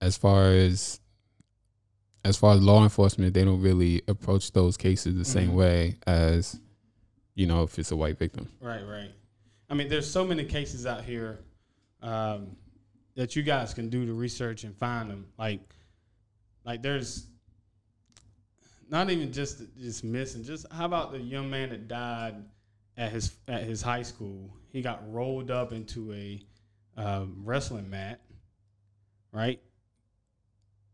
as 0.00 0.16
far 0.16 0.44
as 0.52 1.00
as 2.22 2.36
far 2.36 2.54
as 2.54 2.60
law 2.62 2.82
enforcement, 2.82 3.32
they 3.32 3.44
don't 3.44 3.62
really 3.62 4.02
approach 4.06 4.52
those 4.52 4.76
cases 4.76 5.16
the 5.16 5.24
same 5.24 5.50
Mhm. 5.50 5.54
way 5.54 5.96
as 6.06 6.60
you 7.34 7.46
know 7.46 7.62
if 7.62 7.78
it's 7.78 7.90
a 7.92 7.96
white 7.96 8.18
victim. 8.18 8.46
Right, 8.60 8.82
right. 8.86 9.10
I 9.70 9.74
mean, 9.74 9.88
there's 9.88 10.08
so 10.10 10.26
many 10.26 10.44
cases 10.44 10.84
out 10.86 11.04
here 11.04 11.38
um, 12.02 12.56
that 13.14 13.36
you 13.36 13.42
guys 13.42 13.72
can 13.74 13.88
do 13.90 14.04
the 14.06 14.12
research 14.12 14.64
and 14.64 14.74
find 14.76 15.10
them. 15.10 15.26
Like, 15.38 15.60
like 16.64 16.82
there's 16.82 17.26
not 18.90 19.10
even 19.10 19.32
just 19.32 19.62
just 19.78 20.04
missing. 20.04 20.42
Just 20.44 20.66
how 20.72 20.84
about 20.84 21.12
the 21.12 21.18
young 21.18 21.48
man 21.48 21.70
that 21.70 21.88
died 21.88 22.34
at 22.96 23.12
his 23.12 23.36
at 23.48 23.62
his 23.62 23.82
high 23.82 24.02
school? 24.02 24.54
He 24.72 24.82
got 24.82 25.00
rolled 25.12 25.50
up 25.50 25.72
into 25.72 26.12
a 26.12 26.42
um, 26.96 27.42
wrestling 27.44 27.88
mat, 27.88 28.20
right? 29.32 29.60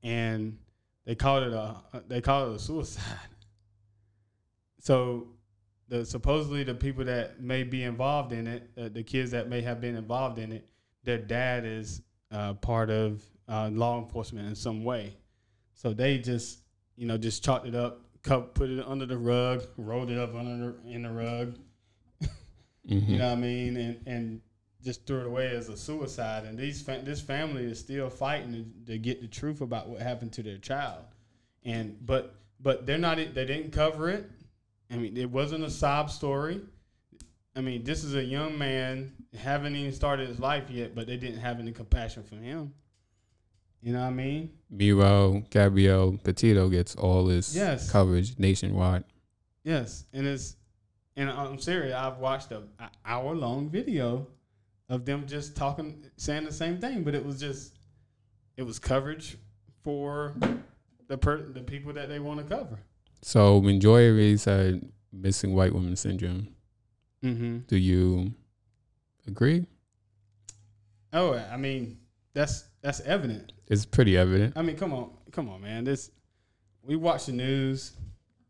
And 0.02 0.58
they 1.04 1.14
called 1.14 1.44
it 1.44 1.52
a 1.52 1.76
they 2.06 2.20
called 2.20 2.52
it 2.52 2.56
a 2.56 2.58
suicide. 2.58 3.02
So 4.80 5.28
the 5.88 6.04
supposedly 6.04 6.64
the 6.64 6.74
people 6.74 7.04
that 7.04 7.40
may 7.40 7.62
be 7.62 7.82
involved 7.82 8.32
in 8.32 8.46
it, 8.46 8.70
uh, 8.78 8.88
the 8.88 9.02
kids 9.02 9.30
that 9.32 9.48
may 9.48 9.60
have 9.62 9.80
been 9.80 9.96
involved 9.96 10.38
in 10.38 10.52
it, 10.52 10.68
their 11.04 11.18
dad 11.18 11.64
is 11.64 12.02
uh, 12.30 12.54
part 12.54 12.90
of 12.90 13.22
uh, 13.48 13.70
law 13.72 14.00
enforcement 14.00 14.48
in 14.48 14.54
some 14.54 14.84
way. 14.84 15.16
So 15.74 15.92
they 15.92 16.18
just, 16.18 16.60
you 16.96 17.06
know, 17.06 17.16
just 17.16 17.44
chalked 17.44 17.66
it 17.66 17.74
up, 17.74 18.00
put 18.22 18.70
it 18.70 18.84
under 18.86 19.06
the 19.06 19.18
rug, 19.18 19.64
rolled 19.76 20.10
it 20.10 20.18
up 20.18 20.34
under 20.34 20.72
the, 20.72 20.90
in 20.90 21.02
the 21.02 21.10
rug. 21.10 21.58
Mm-hmm. 22.88 23.10
You 23.10 23.18
know 23.18 23.26
what 23.26 23.32
I 23.32 23.40
mean? 23.40 23.76
And 23.76 24.00
and 24.06 24.40
just 24.84 25.08
threw 25.08 25.18
it 25.18 25.26
away 25.26 25.48
as 25.48 25.68
a 25.68 25.76
suicide. 25.76 26.44
And 26.44 26.56
these 26.56 26.80
fa- 26.80 27.02
this 27.02 27.20
family 27.20 27.64
is 27.64 27.80
still 27.80 28.08
fighting 28.08 28.52
to, 28.86 28.92
to 28.92 28.98
get 28.98 29.20
the 29.20 29.26
truth 29.26 29.60
about 29.60 29.88
what 29.88 30.00
happened 30.00 30.32
to 30.34 30.42
their 30.44 30.58
child. 30.58 31.02
And 31.64 31.98
but 32.06 32.36
but 32.60 32.86
they're 32.86 32.96
not. 32.96 33.16
They 33.16 33.44
didn't 33.44 33.72
cover 33.72 34.08
it. 34.08 34.30
I 34.88 34.98
mean, 34.98 35.16
it 35.16 35.28
wasn't 35.28 35.64
a 35.64 35.70
sob 35.70 36.12
story. 36.12 36.60
I 37.56 37.60
mean, 37.60 37.82
this 37.82 38.04
is 38.04 38.14
a 38.14 38.22
young 38.22 38.56
man 38.56 39.12
haven't 39.36 39.74
even 39.74 39.92
started 39.92 40.28
his 40.28 40.38
life 40.38 40.70
yet, 40.70 40.94
but 40.94 41.06
they 41.06 41.16
didn't 41.16 41.40
have 41.40 41.58
any 41.58 41.72
compassion 41.72 42.22
for 42.22 42.36
him. 42.36 42.72
You 43.82 43.92
know 43.92 44.00
what 44.00 44.06
I 44.06 44.10
mean? 44.10 44.50
Miro, 44.70 45.44
Gabrielle, 45.50 46.18
Petito 46.24 46.68
gets 46.68 46.96
all 46.96 47.24
this 47.24 47.54
Yes. 47.54 47.90
coverage 47.90 48.38
nationwide. 48.38 49.04
Yes, 49.64 50.04
and 50.12 50.26
it's 50.26 50.56
and 51.16 51.30
I'm 51.30 51.58
serious. 51.58 51.94
I've 51.94 52.18
watched 52.18 52.52
a, 52.52 52.62
a 52.78 52.90
hour 53.04 53.34
long 53.34 53.70
video 53.70 54.26
of 54.88 55.04
them 55.04 55.26
just 55.26 55.56
talking, 55.56 56.04
saying 56.16 56.44
the 56.44 56.52
same 56.52 56.78
thing, 56.78 57.02
but 57.04 57.14
it 57.14 57.24
was 57.24 57.40
just 57.40 57.74
it 58.56 58.62
was 58.62 58.78
coverage 58.78 59.36
for 59.82 60.34
the 61.08 61.16
per, 61.18 61.42
the 61.42 61.60
people 61.62 61.92
that 61.94 62.08
they 62.08 62.18
want 62.18 62.38
to 62.40 62.44
cover. 62.56 62.78
So 63.22 63.58
when 63.58 63.80
Joy 63.80 64.10
Reid 64.12 64.40
said 64.40 64.88
missing 65.12 65.54
white 65.54 65.72
woman 65.72 65.96
syndrome, 65.96 66.48
Mm-hmm. 67.24 67.58
do 67.66 67.76
you 67.76 68.32
agree? 69.26 69.66
Oh, 71.12 71.34
I 71.34 71.56
mean 71.56 71.98
that's 72.34 72.64
that's 72.86 73.00
evident. 73.00 73.52
It's 73.66 73.84
pretty 73.84 74.16
evident. 74.16 74.56
I 74.56 74.62
mean, 74.62 74.76
come 74.76 74.92
on, 74.92 75.10
come 75.32 75.48
on, 75.48 75.60
man. 75.60 75.82
This 75.82 76.12
we 76.84 76.94
watch 76.94 77.26
the 77.26 77.32
news. 77.32 77.90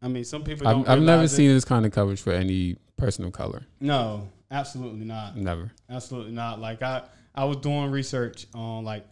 I 0.02 0.08
mean, 0.08 0.24
some 0.24 0.44
people 0.44 0.70
don't. 0.70 0.86
I've, 0.86 0.98
I've 0.98 1.02
never 1.02 1.22
it. 1.22 1.28
seen 1.28 1.48
this 1.48 1.64
kind 1.64 1.86
of 1.86 1.92
coverage 1.92 2.20
for 2.20 2.34
any 2.34 2.76
person 2.98 3.24
of 3.24 3.32
color. 3.32 3.62
No, 3.80 4.28
absolutely 4.50 5.06
not. 5.06 5.38
Never. 5.38 5.72
Absolutely 5.88 6.32
not. 6.32 6.60
Like 6.60 6.82
I, 6.82 7.04
I 7.34 7.44
was 7.46 7.56
doing 7.56 7.90
research 7.90 8.46
on 8.54 8.84
like 8.84 9.06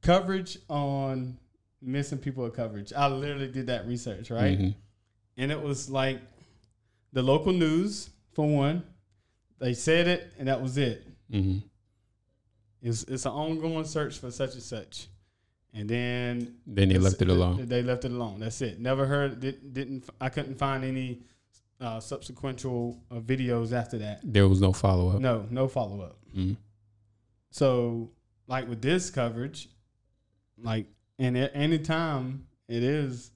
coverage 0.00 0.56
on 0.70 1.36
missing 1.82 2.16
people 2.16 2.46
of 2.46 2.54
coverage. 2.54 2.94
I 2.94 3.08
literally 3.08 3.48
did 3.48 3.66
that 3.66 3.86
research, 3.86 4.30
right? 4.30 4.58
Mhm. 4.58 4.74
And 5.36 5.52
it 5.52 5.60
was 5.60 5.90
like 5.90 6.18
the 7.12 7.20
local 7.22 7.52
news 7.52 8.08
for 8.32 8.48
one. 8.48 8.84
They 9.58 9.74
said 9.74 10.08
it, 10.08 10.32
and 10.38 10.48
that 10.48 10.62
was 10.62 10.78
it. 10.78 11.06
Mhm. 11.30 11.62
It's 12.82 13.02
it's 13.04 13.26
an 13.26 13.32
ongoing 13.32 13.84
search 13.84 14.18
for 14.18 14.30
such 14.30 14.54
and 14.54 14.62
such, 14.62 15.08
and 15.74 15.88
then 15.88 16.56
Then 16.66 16.88
they 16.88 16.98
left 16.98 17.20
it 17.20 17.28
alone. 17.28 17.66
They 17.66 17.82
left 17.82 18.04
it 18.04 18.10
alone. 18.10 18.40
That's 18.40 18.60
it. 18.62 18.80
Never 18.80 19.06
heard. 19.06 19.40
Did, 19.40 19.74
didn't 19.74 20.08
I 20.20 20.28
couldn't 20.30 20.56
find 20.58 20.84
any 20.84 21.20
uh, 21.80 22.00
subsequent 22.00 22.64
uh, 22.64 22.92
videos 23.20 23.72
after 23.72 23.98
that. 23.98 24.20
There 24.22 24.48
was 24.48 24.60
no 24.60 24.72
follow 24.72 25.10
up. 25.10 25.20
No, 25.20 25.46
no 25.50 25.68
follow 25.68 26.00
up. 26.02 26.16
Mhm. 26.36 26.56
So, 27.50 28.10
like 28.46 28.68
with 28.68 28.80
this 28.80 29.10
coverage, 29.10 29.68
like, 30.58 30.86
and 31.18 31.36
at 31.36 31.50
any 31.54 31.78
time 31.78 32.46
it 32.68 32.82
is 32.82 33.30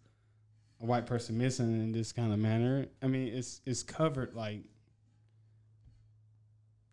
a 0.81 0.87
white 0.87 1.07
person 1.07 1.37
missing 1.37 1.67
in 1.81 1.93
this 1.93 2.13
kind 2.13 2.33
of 2.33 2.39
manner, 2.39 2.87
I 3.03 3.07
mean, 3.09 3.29
it's 3.29 3.61
it's 3.67 3.83
covered 3.83 4.35
like, 4.35 4.63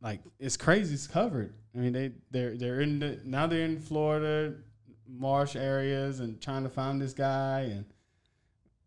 like 0.02 0.22
it's 0.40 0.58
crazy. 0.58 0.96
It's 0.96 1.08
covered. 1.08 1.54
I 1.74 1.78
mean, 1.78 1.94
they 1.94 2.12
they're 2.32 2.58
they're 2.58 2.82
in 2.82 3.00
the 3.00 3.20
now 3.24 3.48
they're 3.48 3.66
in 3.66 3.80
Florida, 3.80 4.56
marsh 5.08 5.56
areas, 5.56 6.20
and 6.20 6.40
trying 6.42 6.64
to 6.64 6.70
find 6.70 7.02
this 7.02 7.14
guy, 7.14 7.62
and 7.72 7.86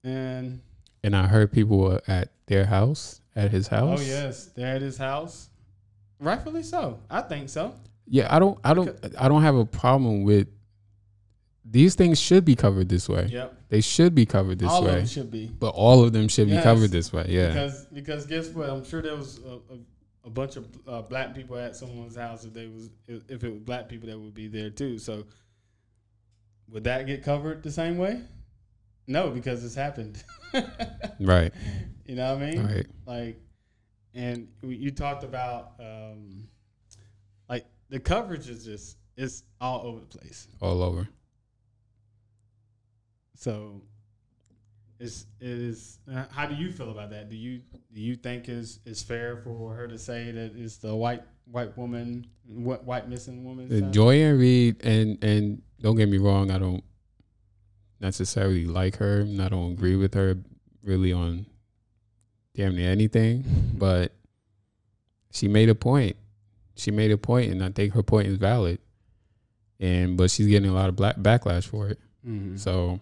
and 0.04 0.60
And 1.02 1.16
I 1.16 1.26
heard 1.26 1.50
people 1.52 1.78
were 1.78 2.02
at 2.06 2.30
their 2.46 2.66
house, 2.66 3.20
at 3.34 3.50
his 3.50 3.68
oh, 3.72 3.76
house. 3.76 4.00
oh 4.00 4.04
yes, 4.04 4.46
they're 4.46 4.76
at 4.76 4.82
his 4.82 4.98
house, 4.98 5.48
rightfully 6.20 6.62
so. 6.62 7.00
I 7.10 7.22
think 7.22 7.48
so. 7.48 7.74
Yeah, 8.06 8.34
I 8.34 8.38
don't 8.38 8.58
I 8.62 8.74
don't 8.74 8.96
I 9.18 9.28
don't 9.28 9.42
have 9.42 9.56
a 9.56 9.64
problem 9.64 10.24
with 10.24 10.48
these 11.64 11.94
things 11.94 12.20
should 12.20 12.44
be 12.44 12.54
covered 12.54 12.88
this 12.88 13.08
way. 13.08 13.26
Yep. 13.30 13.56
They 13.70 13.80
should 13.80 14.14
be 14.14 14.26
covered 14.26 14.58
this 14.58 14.68
All 14.68 14.82
of 14.82 14.84
way. 14.84 14.96
them 14.96 15.06
should 15.06 15.30
be. 15.30 15.46
But 15.46 15.70
all 15.70 16.04
of 16.04 16.12
them 16.12 16.28
should 16.28 16.50
be 16.50 16.60
covered 16.60 16.90
this 16.90 17.12
way. 17.12 17.26
Yeah. 17.28 17.48
Because 17.48 17.86
because 17.86 18.26
guess 18.26 18.48
what? 18.48 18.68
I'm 18.68 18.84
sure 18.84 19.00
there 19.00 19.16
was 19.16 19.38
a, 19.38 19.54
a, 19.72 19.78
a 20.24 20.30
bunch 20.30 20.56
of 20.56 20.66
uh, 20.86 21.02
black 21.02 21.34
people 21.34 21.56
at 21.56 21.76
someone's 21.76 22.16
house. 22.16 22.44
If 22.44 22.54
they 22.54 22.66
was 22.66 22.90
if 23.06 23.44
it 23.44 23.52
was 23.52 23.60
black 23.60 23.88
people, 23.88 24.08
that 24.08 24.18
would 24.18 24.34
be 24.34 24.48
there 24.48 24.70
too. 24.70 24.98
So 24.98 25.24
would 26.70 26.84
that 26.84 27.06
get 27.06 27.22
covered 27.22 27.62
the 27.62 27.70
same 27.70 27.98
way? 27.98 28.22
No, 29.06 29.30
because 29.30 29.64
it's 29.64 29.74
happened. 29.74 30.22
Right. 31.20 31.52
You 32.06 32.16
know 32.16 32.34
what 32.34 32.42
I 32.42 32.50
mean? 32.50 32.66
Right. 32.66 32.86
Like, 33.06 33.40
and 34.14 34.48
you 34.62 34.90
talked 34.90 35.24
about 35.24 35.72
um, 35.80 36.48
like 37.48 37.66
the 37.88 37.98
coverage 37.98 38.48
is 38.48 38.64
just 38.64 38.98
it's 39.16 39.42
all 39.60 39.86
over 39.86 40.00
the 40.00 40.06
place. 40.06 40.48
All 40.60 40.82
over. 40.82 41.08
So 43.36 43.82
it 45.04 45.26
is. 45.40 45.98
uh, 46.12 46.24
How 46.30 46.46
do 46.46 46.54
you 46.54 46.70
feel 46.72 46.90
about 46.90 47.10
that? 47.10 47.28
Do 47.28 47.36
you 47.36 47.60
do 47.92 48.00
you 48.00 48.16
think 48.16 48.48
is 48.48 48.80
is 48.84 49.02
fair 49.02 49.36
for 49.38 49.74
her 49.74 49.86
to 49.88 49.98
say 49.98 50.30
that 50.30 50.52
it's 50.56 50.76
the 50.78 50.94
white 50.94 51.22
white 51.50 51.76
woman, 51.76 52.26
what 52.46 52.84
white 52.84 53.08
missing 53.08 53.44
woman? 53.44 53.84
Uh, 53.84 53.90
Joy-Ann 53.90 54.38
Reid 54.38 54.84
and 54.84 55.22
and 55.22 55.62
don't 55.80 55.96
get 55.96 56.08
me 56.08 56.18
wrong, 56.18 56.50
I 56.50 56.58
don't 56.58 56.82
necessarily 58.00 58.66
like 58.66 58.96
her 58.96 59.20
and 59.20 59.40
I 59.40 59.48
don't 59.48 59.72
agree 59.72 59.96
with 59.96 60.14
her 60.14 60.36
really 60.82 61.12
on 61.12 61.46
damn 62.54 62.76
near 62.76 62.90
anything, 62.90 63.44
but 63.74 64.12
she 65.30 65.48
made 65.48 65.68
a 65.68 65.74
point. 65.74 66.16
She 66.76 66.90
made 66.90 67.10
a 67.10 67.18
point 67.18 67.50
and 67.52 67.62
I 67.62 67.70
think 67.70 67.94
her 67.94 68.02
point 68.02 68.28
is 68.28 68.36
valid. 68.36 68.78
And 69.80 70.16
but 70.16 70.30
she's 70.30 70.46
getting 70.46 70.70
a 70.70 70.74
lot 70.74 70.88
of 70.88 70.96
black 70.96 71.16
backlash 71.16 71.66
for 71.66 71.88
it. 71.88 71.98
Mm-hmm. 72.26 72.56
So, 72.56 73.00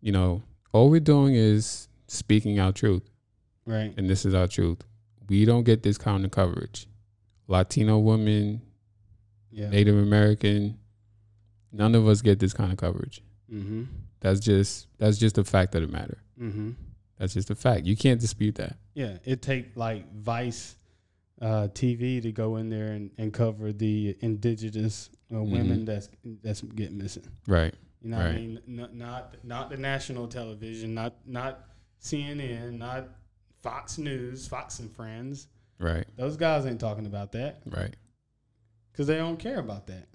you 0.00 0.10
know, 0.12 0.42
all 0.76 0.90
we're 0.90 1.00
doing 1.00 1.34
is 1.34 1.88
speaking 2.06 2.60
our 2.60 2.70
truth. 2.72 3.02
right. 3.64 3.94
and 3.96 4.08
this 4.10 4.24
is 4.26 4.34
our 4.34 4.46
truth. 4.46 4.84
We 5.28 5.44
don't 5.44 5.64
get 5.64 5.82
this 5.82 5.98
kind 5.98 6.24
of 6.24 6.30
coverage. 6.30 6.86
Latino 7.48 7.98
women, 7.98 8.60
Yeah. 9.50 9.70
Native 9.70 9.96
American, 9.96 10.78
none 11.72 11.94
of 11.94 12.06
us 12.06 12.20
get 12.20 12.38
this 12.38 12.52
kind 12.52 12.70
of 12.72 12.78
coverage. 12.78 13.22
Mm-hmm. 13.52 13.84
That's 14.20 14.40
just 14.40 14.88
that's 14.98 15.18
just 15.18 15.38
a 15.38 15.44
fact 15.44 15.74
of 15.74 15.80
the 15.82 15.88
matter. 15.88 16.18
Mm-hmm. 16.40 16.72
That's 17.18 17.32
just 17.32 17.48
a 17.50 17.54
fact. 17.54 17.86
You 17.86 17.96
can't 17.96 18.20
dispute 18.20 18.56
that. 18.56 18.76
Yeah. 18.94 19.16
It 19.24 19.40
take 19.40 19.76
like 19.76 20.12
Vice 20.14 20.76
uh, 21.40 21.68
TV 21.72 22.20
to 22.22 22.32
go 22.32 22.56
in 22.56 22.68
there 22.68 22.88
and, 22.92 23.10
and 23.18 23.32
cover 23.32 23.72
the 23.72 24.16
indigenous 24.20 25.08
uh, 25.34 25.42
women 25.42 25.84
that's 25.86 26.08
that's 26.42 26.60
getting 26.60 26.98
missing. 26.98 27.26
Right. 27.46 27.74
You 28.06 28.12
know 28.12 28.18
what 28.18 28.26
I 28.26 28.32
mean? 28.34 28.60
Not, 28.68 28.94
not 28.94 29.34
not 29.44 29.68
the 29.70 29.76
national 29.76 30.28
television, 30.28 30.94
not 30.94 31.14
not 31.26 31.66
CNN, 32.00 32.78
not 32.78 33.08
Fox 33.64 33.98
News, 33.98 34.46
Fox 34.46 34.78
and 34.78 34.88
Friends. 34.94 35.48
Right. 35.80 36.04
Those 36.16 36.36
guys 36.36 36.66
ain't 36.66 36.78
talking 36.78 37.06
about 37.06 37.32
that 37.32 37.62
Right. 37.66 37.96
because 38.92 39.08
they 39.08 39.16
don't 39.16 39.38
care 39.40 39.58
about 39.58 39.88
that. 39.88 40.06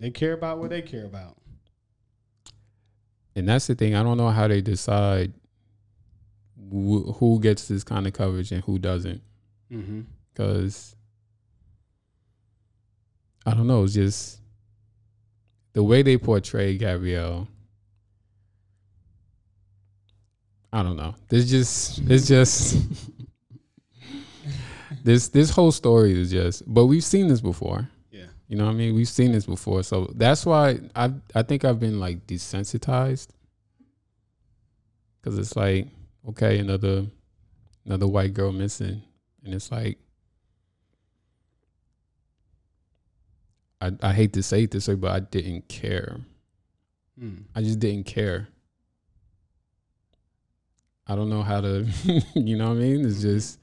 They 0.00 0.10
care 0.10 0.32
about 0.32 0.58
what 0.58 0.70
they 0.70 0.82
care 0.82 1.04
about. 1.04 1.36
And 3.36 3.48
that's 3.48 3.68
the 3.68 3.76
thing. 3.76 3.94
I 3.94 4.02
don't 4.02 4.16
know 4.16 4.30
how 4.30 4.48
they 4.48 4.60
decide 4.60 5.32
wh- 6.56 7.14
who 7.18 7.38
gets 7.40 7.68
this 7.68 7.84
kind 7.84 8.08
of 8.08 8.12
coverage 8.12 8.50
and 8.50 8.64
who 8.64 8.80
doesn't. 8.80 9.22
Mm-hmm. 9.72 10.00
Because 10.34 10.96
I 13.46 13.54
don't 13.54 13.68
know. 13.68 13.84
It's 13.84 13.94
just 13.94 14.40
the 15.78 15.84
way 15.84 16.02
they 16.02 16.18
portray 16.18 16.76
Gabrielle. 16.76 17.46
I 20.72 20.82
don't 20.82 20.96
know. 20.96 21.14
There's 21.28 21.48
just 21.48 22.00
it's 22.10 22.26
just 22.26 22.84
this 25.04 25.28
this 25.28 25.50
whole 25.50 25.70
story 25.70 26.20
is 26.20 26.32
just. 26.32 26.64
But 26.66 26.86
we've 26.86 27.04
seen 27.04 27.28
this 27.28 27.40
before. 27.40 27.88
Yeah. 28.10 28.24
You 28.48 28.56
know 28.56 28.64
what 28.64 28.72
I 28.72 28.74
mean? 28.74 28.96
We've 28.96 29.06
seen 29.06 29.30
this 29.30 29.46
before, 29.46 29.84
so 29.84 30.10
that's 30.16 30.44
why 30.44 30.80
I 30.96 31.12
I 31.32 31.42
think 31.44 31.64
I've 31.64 31.78
been 31.78 32.00
like 32.00 32.26
desensitized 32.26 33.28
because 35.20 35.38
it's 35.38 35.54
like 35.54 35.86
okay, 36.30 36.58
another 36.58 37.06
another 37.86 38.08
white 38.08 38.34
girl 38.34 38.50
missing, 38.50 39.00
and 39.44 39.54
it's 39.54 39.70
like 39.70 39.96
I 43.80 43.92
I 44.02 44.12
hate 44.12 44.32
to 44.34 44.42
say 44.42 44.64
it 44.64 44.70
this 44.70 44.88
way, 44.88 44.94
but 44.94 45.10
I 45.10 45.20
didn't 45.20 45.68
care. 45.68 46.18
Mm. 47.20 47.44
I 47.54 47.62
just 47.62 47.78
didn't 47.78 48.06
care. 48.06 48.48
I 51.06 51.16
don't 51.16 51.30
know 51.30 51.42
how 51.42 51.62
to, 51.62 51.86
you 52.34 52.56
know 52.56 52.68
what 52.68 52.76
I 52.76 52.80
mean? 52.80 53.06
It's 53.06 53.22
just 53.22 53.58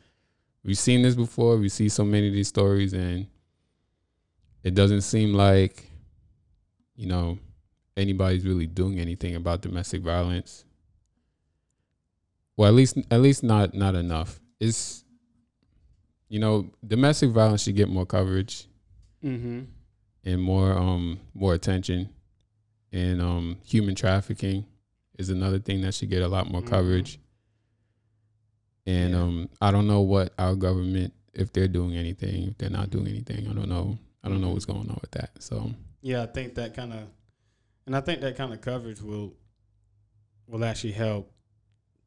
we've 0.63 0.77
seen 0.77 1.03
this 1.03 1.15
before. 1.15 1.57
We 1.57 1.69
see 1.69 1.89
so 1.89 2.03
many 2.03 2.27
of 2.27 2.33
these 2.33 2.47
stories, 2.47 2.93
and 2.93 3.27
it 4.63 4.73
doesn't 4.73 5.01
seem 5.01 5.33
like, 5.33 5.91
you 6.95 7.07
know, 7.07 7.37
anybody's 7.95 8.45
really 8.45 8.65
doing 8.65 8.99
anything 8.99 9.35
about 9.35 9.61
domestic 9.61 10.01
violence. 10.01 10.65
Well, 12.57 12.69
at 12.69 12.73
least 12.73 12.97
at 13.11 13.21
least 13.21 13.43
not 13.43 13.73
not 13.73 13.95
enough. 13.95 14.39
It's, 14.59 15.03
you 16.29 16.39
know, 16.39 16.71
domestic 16.85 17.29
violence 17.29 17.63
should 17.63 17.75
get 17.75 17.89
more 17.89 18.05
coverage 18.05 18.67
Mm-hmm. 19.25 19.61
And 20.25 20.41
more 20.41 20.73
um 20.73 21.19
more 21.33 21.53
attention. 21.53 22.09
And 22.91 23.21
um 23.21 23.57
human 23.63 23.95
trafficking 23.95 24.65
is 25.17 25.29
another 25.29 25.59
thing 25.59 25.81
that 25.81 25.93
should 25.93 26.09
get 26.09 26.21
a 26.23 26.27
lot 26.27 26.49
more 26.51 26.61
Mhm. 26.61 26.67
coverage. 26.67 27.19
And 28.85 29.11
Yeah. 29.13 29.21
um 29.21 29.49
I 29.61 29.71
don't 29.71 29.87
know 29.87 30.01
what 30.01 30.33
our 30.37 30.55
government 30.55 31.13
if 31.33 31.51
they're 31.51 31.67
doing 31.67 31.95
anything, 31.95 32.49
if 32.49 32.57
they're 32.57 32.69
not 32.69 32.89
doing 32.89 33.07
anything. 33.07 33.47
I 33.47 33.53
don't 33.53 33.67
know. 33.69 33.97
I 34.23 34.29
don't 34.29 34.41
know 34.41 34.49
Mhm. 34.49 34.53
what's 34.53 34.65
going 34.65 34.89
on 34.89 34.97
with 35.01 35.11
that. 35.11 35.41
So 35.43 35.71
Yeah, 36.01 36.23
I 36.23 36.27
think 36.27 36.55
that 36.55 36.73
kind 36.75 36.93
of, 36.93 37.07
and 37.87 37.95
I 37.95 38.01
think 38.01 38.21
that 38.21 38.35
kind 38.35 38.53
of 38.53 38.61
coverage 38.61 39.01
will 39.01 39.33
will 40.47 40.63
actually 40.63 40.93
help 40.93 41.31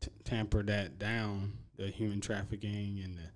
t- 0.00 0.11
tamper 0.22 0.62
that 0.62 0.96
down, 0.98 1.52
the 1.76 1.88
human 1.90 2.20
trafficking 2.20 3.00
and 3.00 3.18
the, 3.18 3.31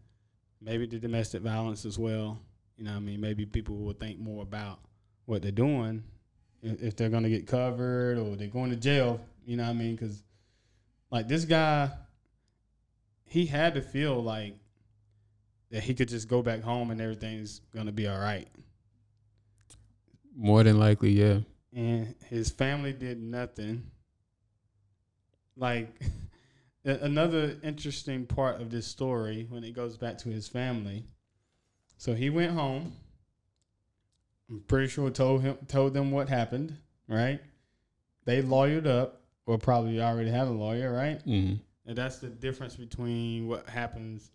maybe 0.60 0.86
the 0.86 1.00
domestic 1.00 1.42
violence 1.42 1.84
as 1.84 1.98
well. 1.98 2.38
You 2.82 2.88
know, 2.88 2.94
what 2.94 3.02
I 3.02 3.02
mean, 3.02 3.20
maybe 3.20 3.46
people 3.46 3.76
will 3.76 3.92
think 3.92 4.18
more 4.18 4.42
about 4.42 4.80
what 5.26 5.40
they're 5.40 5.52
doing 5.52 6.02
if, 6.64 6.96
they're 6.96 7.10
going 7.10 7.22
to 7.22 7.30
get 7.30 7.46
covered 7.46 8.18
or 8.18 8.34
they're 8.34 8.48
going 8.48 8.70
to 8.70 8.76
jail. 8.76 9.20
You 9.46 9.56
know 9.56 9.62
what 9.62 9.70
I 9.70 9.74
mean? 9.74 9.94
Because 9.94 10.24
like 11.08 11.28
this 11.28 11.44
guy, 11.44 11.92
he 13.24 13.46
had 13.46 13.74
to 13.74 13.82
feel 13.82 14.20
like 14.20 14.56
that 15.70 15.84
he 15.84 15.94
could 15.94 16.08
just 16.08 16.26
go 16.26 16.42
back 16.42 16.60
home 16.62 16.90
and 16.90 17.00
everything's 17.00 17.60
going 17.72 17.86
to 17.86 17.92
be 17.92 18.08
all 18.08 18.18
right. 18.18 18.48
more 20.34 20.64
than 20.64 20.80
likely, 20.80 21.12
yeah. 21.12 21.38
and 21.72 22.16
his 22.30 22.50
family 22.50 22.92
did 22.92 23.22
nothing. 23.22 23.92
Like 25.56 26.00
another 26.84 27.58
interesting 27.62 28.26
part 28.26 28.60
of 28.60 28.72
this 28.72 28.88
story 28.88 29.46
when 29.48 29.62
it 29.62 29.70
goes 29.70 29.96
back 29.96 30.18
to 30.18 30.30
his 30.30 30.48
family. 30.48 31.04
So 32.02 32.14
he 32.14 32.30
went 32.30 32.50
home. 32.50 32.94
I'm 34.50 34.64
pretty 34.66 34.88
sure 34.88 35.08
told 35.08 35.42
him 35.42 35.56
told 35.68 35.94
them 35.94 36.10
what 36.10 36.28
happened, 36.28 36.76
right? 37.06 37.40
They 38.24 38.42
lawyered 38.42 38.88
up, 38.88 39.20
or 39.46 39.56
probably 39.56 40.02
already 40.02 40.28
had 40.28 40.48
a 40.48 40.50
lawyer, 40.50 40.92
right? 40.92 41.24
Mm. 41.24 41.60
And 41.86 41.96
that's 41.96 42.18
the 42.18 42.26
difference 42.26 42.74
between 42.74 43.46
what 43.46 43.68
happens 43.68 44.32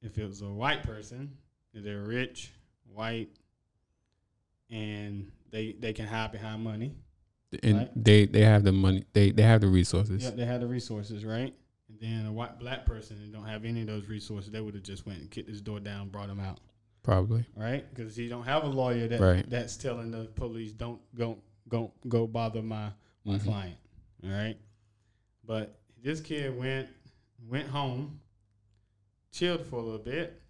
if 0.00 0.16
it 0.16 0.24
was 0.24 0.42
a 0.42 0.46
white 0.46 0.84
person, 0.84 1.36
if 1.74 1.82
they're 1.82 2.02
rich, 2.02 2.52
white, 2.94 3.30
and 4.70 5.28
they 5.50 5.72
they 5.72 5.92
can 5.92 6.06
hide 6.06 6.30
behind 6.30 6.62
money. 6.62 6.94
And 7.64 7.78
Right. 7.78 7.90
they 7.96 8.26
they 8.26 8.42
have 8.42 8.62
the 8.62 8.70
money. 8.70 9.06
They 9.12 9.32
they 9.32 9.42
have 9.42 9.60
the 9.60 9.66
resources. 9.66 10.22
Yep, 10.22 10.36
they 10.36 10.44
have 10.44 10.60
the 10.60 10.68
resources, 10.68 11.24
right? 11.24 11.52
And 11.88 11.98
then 11.98 12.26
a 12.26 12.32
white 12.32 12.60
black 12.60 12.86
person 12.86 13.20
that 13.20 13.32
don't 13.32 13.48
have 13.48 13.64
any 13.64 13.80
of 13.80 13.88
those 13.88 14.06
resources, 14.06 14.52
they 14.52 14.60
would 14.60 14.74
have 14.74 14.84
just 14.84 15.04
went 15.04 15.18
and 15.18 15.28
kicked 15.28 15.48
his 15.48 15.60
door 15.60 15.80
down, 15.80 16.08
brought 16.08 16.30
him 16.30 16.38
out, 16.38 16.60
Probably. 17.02 17.44
right? 17.56 17.84
Because 17.92 18.14
he 18.14 18.28
don't 18.28 18.44
have 18.44 18.64
a 18.64 18.68
lawyer 18.68 19.08
that 19.08 19.20
Right. 19.20 19.48
that's 19.50 19.76
telling 19.76 20.10
the 20.12 20.24
police 20.26 20.72
don't 20.72 21.00
go 21.14 21.38
go 21.68 21.92
go 22.08 22.26
bother 22.26 22.62
my 22.62 22.92
my 23.24 23.38
Mhm. 23.38 23.44
client, 23.44 23.76
all 24.24 24.30
right? 24.30 24.56
But 25.44 25.80
this 26.02 26.20
kid 26.20 26.56
went 26.56 26.88
went 27.48 27.68
home, 27.68 28.20
chilled 29.32 29.66
for 29.66 29.76
a 29.80 29.82
little 29.82 29.98
bit. 29.98 30.40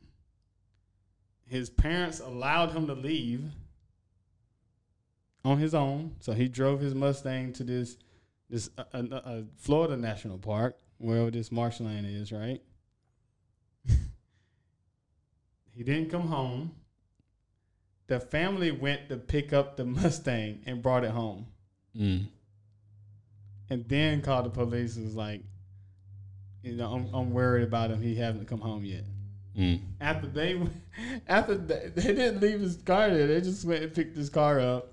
His 1.46 1.70
parents 1.70 2.20
allowed 2.20 2.72
him 2.72 2.86
to 2.86 2.94
leave 2.94 3.50
on 5.44 5.58
his 5.58 5.74
own, 5.74 6.16
so 6.20 6.32
he 6.32 6.48
drove 6.48 6.80
his 6.80 6.94
Mustang 6.94 7.52
to 7.54 7.64
this 7.64 7.96
this 8.48 8.68
uh, 8.76 8.84
uh, 8.92 8.98
uh, 9.14 9.42
Florida 9.56 9.96
National 9.96 10.36
Park, 10.38 10.78
wherever 10.98 11.30
this 11.30 11.50
marshland 11.50 12.06
is, 12.06 12.30
right? 12.32 12.62
He 15.74 15.82
didn't 15.82 16.10
come 16.10 16.26
home. 16.28 16.72
the 18.08 18.20
family 18.20 18.70
went 18.70 19.08
to 19.08 19.16
pick 19.16 19.52
up 19.52 19.76
the 19.76 19.84
Mustang 19.96 20.60
and 20.66 20.82
brought 20.82 21.04
it 21.04 21.10
home, 21.10 21.46
Mm. 21.96 22.26
and 23.70 23.84
then 23.88 24.20
called 24.22 24.46
the 24.46 24.50
police. 24.50 24.96
and 24.96 25.04
Was 25.06 25.14
like, 25.14 25.42
you 26.62 26.72
know, 26.76 26.92
I'm, 26.92 27.14
I'm 27.14 27.30
worried 27.32 27.64
about 27.64 27.90
him. 27.90 28.00
He 28.02 28.14
hasn't 28.16 28.48
come 28.48 28.60
home 28.60 28.84
yet. 28.84 29.04
Mm. 29.58 29.80
After 30.00 30.26
they, 30.26 30.60
after 31.28 31.54
they, 31.54 31.90
they 31.94 32.02
didn't 32.14 32.40
leave 32.40 32.60
his 32.60 32.76
car 32.76 33.10
there, 33.10 33.26
they 33.26 33.40
just 33.40 33.64
went 33.64 33.82
and 33.82 33.94
picked 33.94 34.16
his 34.16 34.30
car 34.30 34.58
up. 34.60 34.92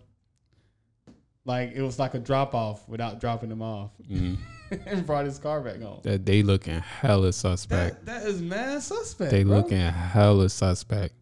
Like 1.46 1.72
it 1.74 1.82
was 1.82 1.98
like 2.00 2.14
a 2.14 2.20
drop 2.20 2.54
off 2.54 2.88
without 2.88 3.20
dropping 3.20 3.52
him 3.52 3.62
off, 3.62 3.92
Mm. 4.10 4.38
and 4.86 5.06
brought 5.06 5.26
his 5.26 5.40
car 5.40 5.62
back 5.62 5.82
home. 5.82 6.02
That 6.04 6.26
they 6.26 6.44
looking 6.44 6.80
hella 6.80 7.34
suspect. 7.34 8.06
That, 8.06 8.22
that 8.22 8.28
is 8.28 8.42
mad 8.42 8.82
suspect. 8.82 9.32
they 9.32 9.44
bro. 9.44 9.58
looking 9.58 9.80
hella 9.80 10.50
suspect. 10.50 11.14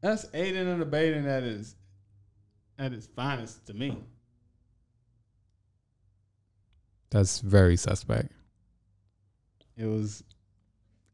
That's 0.00 0.26
aiding 0.32 0.66
and 0.66 0.82
abetting 0.82 1.26
at 1.26 1.42
its 1.42 1.74
at 2.78 2.92
its 2.92 3.06
finest 3.06 3.66
to 3.66 3.74
me. 3.74 3.98
That's 7.10 7.40
very 7.40 7.76
suspect. 7.76 8.32
It 9.76 9.86
was 9.86 10.22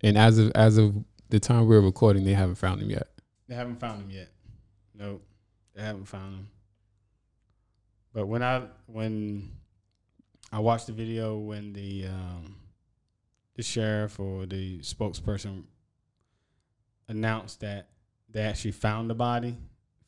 And 0.03 0.17
as 0.17 0.39
of 0.39 0.53
as 0.55 0.79
of 0.79 0.95
the 1.31 1.41
time 1.41 1.67
we're 1.67 1.81
recording, 1.81 2.25
they 2.25 2.35
haven't 2.35 2.57
found 2.57 2.81
him 2.83 2.91
yet. 2.91 3.09
they 3.49 3.55
haven't 3.55 3.81
found 3.81 4.03
him 4.03 4.11
yet. 4.11 4.29
Nope, 4.95 5.25
they 5.75 5.83
haven't 5.83 6.07
found 6.07 6.35
him. 6.35 6.49
But 8.13 8.27
when 8.27 8.43
I 8.43 8.63
when 8.87 9.51
I 10.53 10.59
watched 10.61 10.87
the 10.87 10.93
video 10.93 11.39
when 11.39 11.73
the 11.73 12.07
um, 12.07 12.57
the 13.55 13.63
sheriff 13.63 14.19
or 14.21 14.47
the 14.47 14.79
spokesperson 14.81 15.65
announced 17.09 17.61
that 17.61 17.89
they 18.31 18.43
actually 18.43 18.73
found 18.73 19.09
the 19.11 19.15
body, 19.15 19.57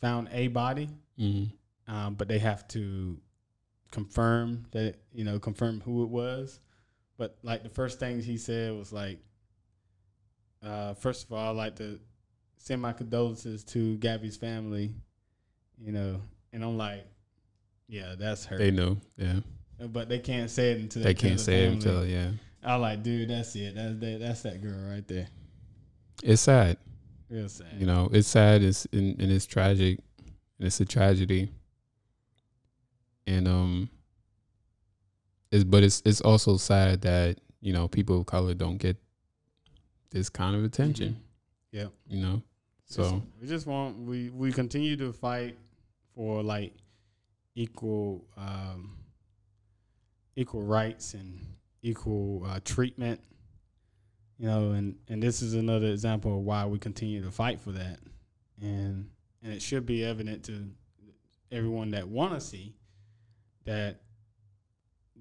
found 0.00 0.28
a 0.32 0.48
body, 0.48 0.88
Mm. 1.18 1.50
um, 1.88 2.14
but 2.14 2.28
they 2.28 2.38
have 2.38 2.66
to 2.68 3.18
confirm 3.90 4.64
that 4.72 4.96
you 5.12 5.24
know 5.24 5.38
confirm 5.38 5.80
who 5.80 6.04
it 6.04 6.08
was. 6.08 6.60
But 7.16 7.36
like 7.42 7.62
the 7.64 7.68
first 7.68 7.98
thing 7.98 8.20
he 8.20 8.36
said 8.38 8.72
was 8.74 8.92
like, 8.92 9.18
uh, 10.62 10.94
first 10.94 11.24
of 11.24 11.32
all, 11.32 11.50
I'd 11.50 11.56
like 11.56 11.76
to 11.76 11.98
send 12.58 12.80
my 12.82 12.92
condolences 12.92 13.64
to 13.64 13.96
Gabby's 13.98 14.36
family, 14.36 14.94
you 15.80 15.90
know, 15.92 16.20
and 16.52 16.62
I'm 16.62 16.76
like, 16.78 17.04
yeah, 17.88 18.14
that's 18.16 18.44
her. 18.46 18.58
They 18.58 18.70
know. 18.70 18.98
Yeah. 19.16 19.40
But 19.86 20.08
they 20.08 20.18
can't 20.18 20.50
say 20.50 20.72
it 20.72 20.80
until 20.80 21.02
They 21.02 21.14
can't 21.14 21.38
say 21.38 21.64
it 21.64 21.72
until 21.72 22.04
yeah. 22.04 22.30
I 22.62 22.74
like, 22.74 23.02
dude, 23.02 23.30
that's 23.30 23.54
it. 23.54 23.74
That's 23.76 23.98
that, 24.00 24.18
that's 24.20 24.42
that 24.42 24.60
girl 24.60 24.90
right 24.90 25.06
there. 25.06 25.28
It's 26.22 26.42
sad. 26.42 26.76
Real 27.30 27.48
sad. 27.48 27.68
You 27.78 27.86
know, 27.86 28.08
it's 28.12 28.28
sad. 28.28 28.62
It's 28.62 28.86
and, 28.92 29.20
and 29.20 29.30
it's 29.30 29.46
tragic. 29.46 30.00
And 30.58 30.66
it's 30.66 30.80
a 30.80 30.84
tragedy. 30.84 31.52
And 33.26 33.46
um, 33.46 33.90
it's 35.52 35.64
but 35.64 35.82
it's 35.82 36.02
it's 36.04 36.20
also 36.20 36.56
sad 36.56 37.02
that 37.02 37.38
you 37.60 37.72
know 37.72 37.86
people 37.86 38.20
of 38.20 38.26
color 38.26 38.54
don't 38.54 38.78
get 38.78 38.96
this 40.10 40.28
kind 40.28 40.56
of 40.56 40.64
attention. 40.64 41.20
Yeah. 41.70 41.86
You 42.08 42.22
know, 42.22 42.42
so 42.86 43.22
we 43.40 43.46
just 43.46 43.66
want 43.66 43.98
we 43.98 44.30
we 44.30 44.50
continue 44.50 44.96
to 44.96 45.12
fight 45.12 45.56
for 46.14 46.42
like 46.42 46.72
equal 47.54 48.24
um, 48.36 48.96
equal 50.38 50.62
rights 50.62 51.14
and 51.14 51.40
equal 51.82 52.44
uh, 52.46 52.60
treatment. 52.64 53.20
You 54.38 54.46
know, 54.46 54.70
and 54.70 54.96
and 55.08 55.22
this 55.22 55.42
is 55.42 55.54
another 55.54 55.88
example 55.88 56.38
of 56.38 56.44
why 56.44 56.64
we 56.66 56.78
continue 56.78 57.22
to 57.24 57.30
fight 57.30 57.60
for 57.60 57.72
that, 57.72 57.98
and 58.60 59.10
and 59.42 59.52
it 59.52 59.60
should 59.60 59.84
be 59.84 60.04
evident 60.04 60.44
to 60.44 60.70
everyone 61.50 61.90
that 61.90 62.06
want 62.08 62.34
to 62.34 62.40
see 62.40 62.74
that 63.64 64.00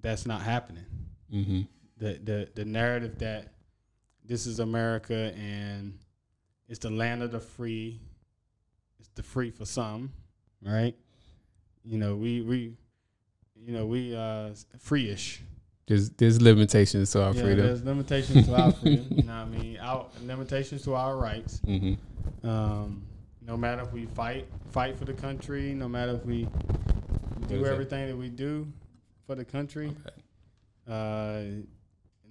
that's 0.02 0.26
not 0.26 0.42
happening 0.42 0.86
hmm 1.32 1.62
the 1.98 2.20
the 2.24 2.50
the 2.54 2.66
narrative 2.66 3.18
that 3.18 3.54
this 4.24 4.46
is 4.46 4.60
America 4.60 5.34
and 5.36 5.98
it's 6.70 6.80
the 6.80 6.90
land 6.90 7.24
of 7.24 7.32
the 7.32 7.40
free. 7.40 8.02
It's 9.00 9.10
the 9.16 9.24
free 9.24 9.52
for 9.52 9.66
some, 9.66 10.12
right? 10.62 10.96
You 11.84 11.98
know, 11.98 12.16
we 12.16 12.42
we 12.42 12.74
you 13.66 13.74
know, 13.74 13.86
we 13.86 14.16
uh 14.16 14.50
free-ish. 14.80 15.42
there's 15.88 16.10
there's 16.12 16.42
limitations 16.42 17.12
to 17.12 17.24
our 17.24 17.34
yeah, 17.34 17.42
freedom. 17.42 17.66
there's 17.66 17.84
limitations 17.84 18.46
to 18.48 18.56
our 18.56 18.72
freedom, 18.72 19.08
you 19.16 19.24
know 19.24 19.34
what 19.46 19.56
I 19.58 19.58
mean? 19.62 19.78
Our 19.80 20.06
limitations 20.26 20.84
to 20.84 20.96
our 20.96 21.16
rights. 21.18 21.60
hmm 21.66 21.94
Um 22.44 23.04
no 23.42 23.56
matter 23.56 23.82
if 23.84 23.94
we 23.94 24.06
fight 24.08 24.46
fight 24.72 24.98
for 24.98 25.06
the 25.06 25.14
country, 25.14 25.74
no 25.74 25.88
matter 25.88 26.14
if 26.16 26.26
we 26.26 26.48
do 27.48 27.56
is 27.56 27.64
that? 27.64 27.72
everything 27.72 28.08
that 28.08 28.18
we 28.18 28.30
do 28.30 28.68
for 29.26 29.36
the 29.36 29.46
country, 29.46 29.88
Okay. 29.88 30.18
uh, 30.88 31.64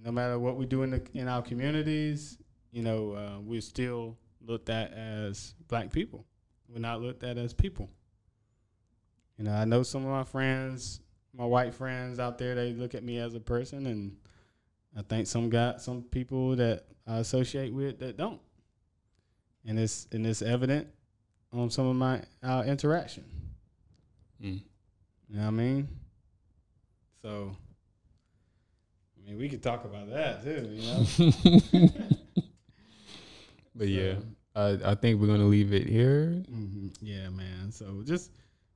no 0.03 0.11
matter 0.11 0.37
what 0.39 0.57
we 0.57 0.65
do 0.65 0.83
in 0.83 0.91
the 0.91 1.01
in 1.13 1.27
our 1.27 1.41
communities, 1.41 2.37
you 2.71 2.83
know, 2.83 3.13
uh, 3.13 3.39
we're 3.41 3.61
still 3.61 4.17
looked 4.41 4.69
at 4.69 4.93
as 4.93 5.55
black 5.67 5.91
people. 5.91 6.25
We're 6.69 6.79
not 6.79 7.01
looked 7.01 7.23
at 7.23 7.37
as 7.37 7.53
people. 7.53 7.89
You 9.37 9.45
know, 9.45 9.53
I 9.53 9.65
know 9.65 9.83
some 9.83 10.03
of 10.05 10.11
my 10.11 10.23
friends, 10.23 10.99
my 11.37 11.45
white 11.45 11.73
friends 11.73 12.19
out 12.19 12.37
there, 12.37 12.55
they 12.55 12.73
look 12.73 12.95
at 12.95 13.03
me 13.03 13.19
as 13.19 13.35
a 13.35 13.39
person, 13.39 13.85
and 13.85 14.17
I 14.97 15.03
think 15.03 15.27
some 15.27 15.49
got 15.49 15.81
some 15.81 16.01
people 16.01 16.55
that 16.55 16.85
I 17.05 17.17
associate 17.17 17.73
with 17.73 17.99
that 17.99 18.17
don't, 18.17 18.41
and 19.65 19.79
it's 19.79 20.07
and 20.11 20.25
it's 20.25 20.41
evident 20.41 20.87
on 21.53 21.69
some 21.69 21.87
of 21.87 21.95
my 21.95 22.23
our 22.43 22.65
interaction. 22.65 23.23
Mm. 24.41 24.61
You 25.29 25.35
know 25.35 25.41
what 25.41 25.47
I 25.47 25.51
mean? 25.51 25.87
So, 27.21 27.55
I 29.17 29.29
mean, 29.29 29.37
we 29.37 29.49
could 29.49 29.61
talk 29.61 29.85
about 29.85 30.09
that 30.09 30.43
too. 30.43 30.67
You 30.71 30.81
know? 30.81 32.01
but 33.75 33.87
yeah, 33.87 34.15
I 34.55 34.77
I 34.83 34.95
think 34.95 35.21
we're 35.21 35.27
gonna 35.27 35.45
leave 35.45 35.71
it 35.73 35.87
here. 35.87 36.43
mhm, 36.49 36.95
yeah, 37.01 37.29
man. 37.29 37.71
So, 37.71 38.01
just 38.03 38.31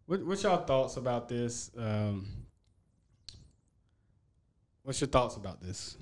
what 0.06 0.24
what's 0.26 0.43
your 0.43 0.58
thoughts 0.58 0.97
about 0.97 1.28
this? 1.28 1.71
Um, 1.78 2.28
what's 4.84 5.02
your 5.02 5.08
thoughts 5.08 5.36
about 5.36 5.62
this? 5.62 5.98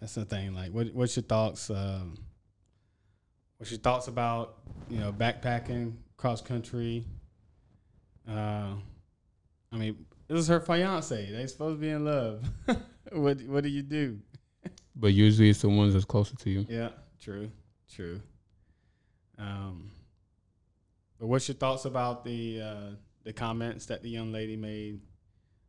That's 0.00 0.14
the 0.14 0.24
thing. 0.24 0.54
Like, 0.54 0.72
what 0.72 0.92
what's 0.94 1.16
your 1.16 1.22
thoughts? 1.22 1.70
Um, 1.70 2.16
what's 3.58 3.70
your 3.70 3.80
thoughts 3.80 4.08
about 4.08 4.58
you 4.88 4.98
know 4.98 5.12
backpacking, 5.12 5.94
cross 6.16 6.40
country? 6.40 7.04
Uh, 8.28 8.74
I 9.70 9.76
mean, 9.76 10.06
this 10.28 10.40
is 10.40 10.48
her 10.48 10.60
fiance. 10.60 11.30
They 11.30 11.46
supposed 11.46 11.76
to 11.76 11.80
be 11.80 11.90
in 11.90 12.04
love. 12.04 12.44
what 13.12 13.40
what 13.42 13.62
do 13.62 13.68
you 13.68 13.82
do? 13.82 14.18
But 14.94 15.14
usually 15.14 15.48
it's 15.48 15.62
the 15.62 15.70
ones 15.70 15.94
that's 15.94 16.04
closer 16.04 16.36
to 16.36 16.50
you. 16.50 16.66
Yeah, 16.68 16.90
true, 17.18 17.50
true. 17.90 18.20
Um, 19.38 19.90
but 21.18 21.28
what's 21.28 21.48
your 21.48 21.54
thoughts 21.54 21.86
about 21.86 22.24
the 22.24 22.60
uh, 22.60 22.90
the 23.24 23.32
comments 23.32 23.86
that 23.86 24.02
the 24.02 24.10
young 24.10 24.32
lady 24.32 24.54
made? 24.54 25.00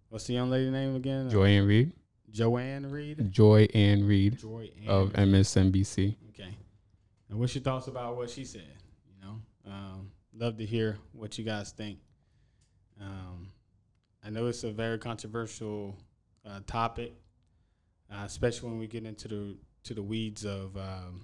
What's 0.10 0.28
the 0.28 0.34
young 0.34 0.50
lady 0.50 0.70
name 0.70 0.96
again? 0.96 1.30
Joy 1.30 1.46
Ann 1.48 1.66
Reid. 1.66 1.94
Joanne 2.34 2.90
Reid. 2.90 3.32
Joy 3.32 3.68
Ann 3.74 4.06
Reid 4.06 4.40
Joy 4.40 4.70
Ann 4.82 4.90
of 4.90 5.18
Reid. 5.18 5.30
MSNBC. 5.30 6.16
Okay. 6.30 6.58
And 7.30 7.40
what's 7.40 7.54
your 7.54 7.64
thoughts 7.64 7.88
about 7.88 8.18
what 8.18 8.30
she 8.30 8.44
said? 8.44 8.64
You 9.08 9.26
know, 9.26 9.72
um, 9.72 10.12
love 10.36 10.58
to 10.58 10.66
hear 10.66 10.98
what 11.14 11.38
you 11.38 11.46
guys 11.46 11.72
think. 11.72 12.00
Um, 13.00 13.50
I 14.26 14.30
know 14.30 14.48
it's 14.48 14.64
a 14.64 14.72
very 14.72 14.98
controversial 14.98 15.96
uh, 16.46 16.62
topic, 16.66 17.14
uh, 18.12 18.24
especially 18.26 18.70
when 18.70 18.80
we 18.80 18.88
get 18.88 19.06
into 19.06 19.28
the 19.28 19.58
to 19.84 19.94
the 19.94 20.04
weeds 20.04 20.46
of 20.46 20.76
um, 20.78 21.22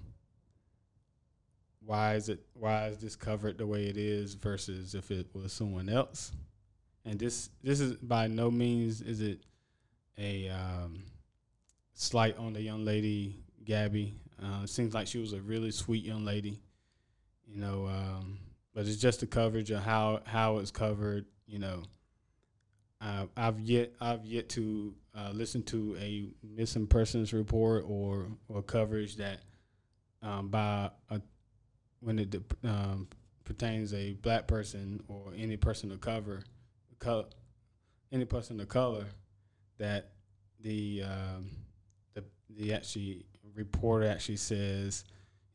why 1.84 2.14
is 2.14 2.28
it 2.28 2.40
why 2.54 2.86
is 2.86 2.98
this 2.98 3.16
covered 3.16 3.58
the 3.58 3.66
way 3.66 3.86
it 3.86 3.96
is 3.96 4.34
versus 4.34 4.94
if 4.94 5.10
it 5.10 5.26
was 5.34 5.52
someone 5.52 5.88
else. 5.88 6.30
And 7.04 7.18
this 7.18 7.50
this 7.64 7.80
is 7.80 7.94
by 7.96 8.28
no 8.28 8.50
means 8.50 9.00
is 9.00 9.20
it 9.20 9.40
a 10.18 10.48
um, 10.48 11.04
slight 11.94 12.36
on 12.38 12.52
the 12.52 12.60
young 12.60 12.84
lady 12.84 13.36
Gabby. 13.64 14.14
Uh, 14.42 14.66
seems 14.66 14.94
like 14.94 15.06
she 15.06 15.18
was 15.18 15.32
a 15.32 15.40
really 15.40 15.70
sweet 15.70 16.04
young 16.04 16.24
lady, 16.24 16.60
you 17.46 17.60
know. 17.60 17.86
Um, 17.86 18.38
but 18.74 18.86
it's 18.86 18.96
just 18.96 19.20
the 19.20 19.26
coverage 19.26 19.70
of 19.70 19.82
how 19.82 20.20
how 20.24 20.58
it's 20.58 20.70
covered. 20.70 21.26
You 21.46 21.58
know, 21.58 21.82
uh, 23.00 23.26
I've 23.36 23.60
yet 23.60 23.92
I've 24.00 24.24
yet 24.24 24.48
to 24.50 24.94
uh, 25.14 25.30
listen 25.32 25.62
to 25.64 25.96
a 26.00 26.28
missing 26.42 26.86
persons 26.86 27.32
report 27.32 27.84
or 27.86 28.28
or 28.48 28.62
coverage 28.62 29.16
that 29.16 29.40
um, 30.22 30.48
by 30.48 30.90
a 31.10 31.20
when 32.00 32.18
it 32.18 32.34
um, 32.64 33.08
pertains 33.44 33.92
a 33.92 34.14
black 34.14 34.46
person 34.46 35.02
or 35.08 35.32
any 35.36 35.56
person 35.56 35.90
of 35.92 36.00
cover, 36.00 36.42
co- 36.98 37.26
any 38.12 38.24
person 38.24 38.58
of 38.60 38.68
color, 38.68 39.06
that 39.80 40.12
the 40.60 41.02
um, 41.04 41.50
the 42.14 42.22
the 42.50 42.72
actually 42.72 43.24
reporter 43.54 44.06
actually 44.06 44.36
says, 44.36 45.04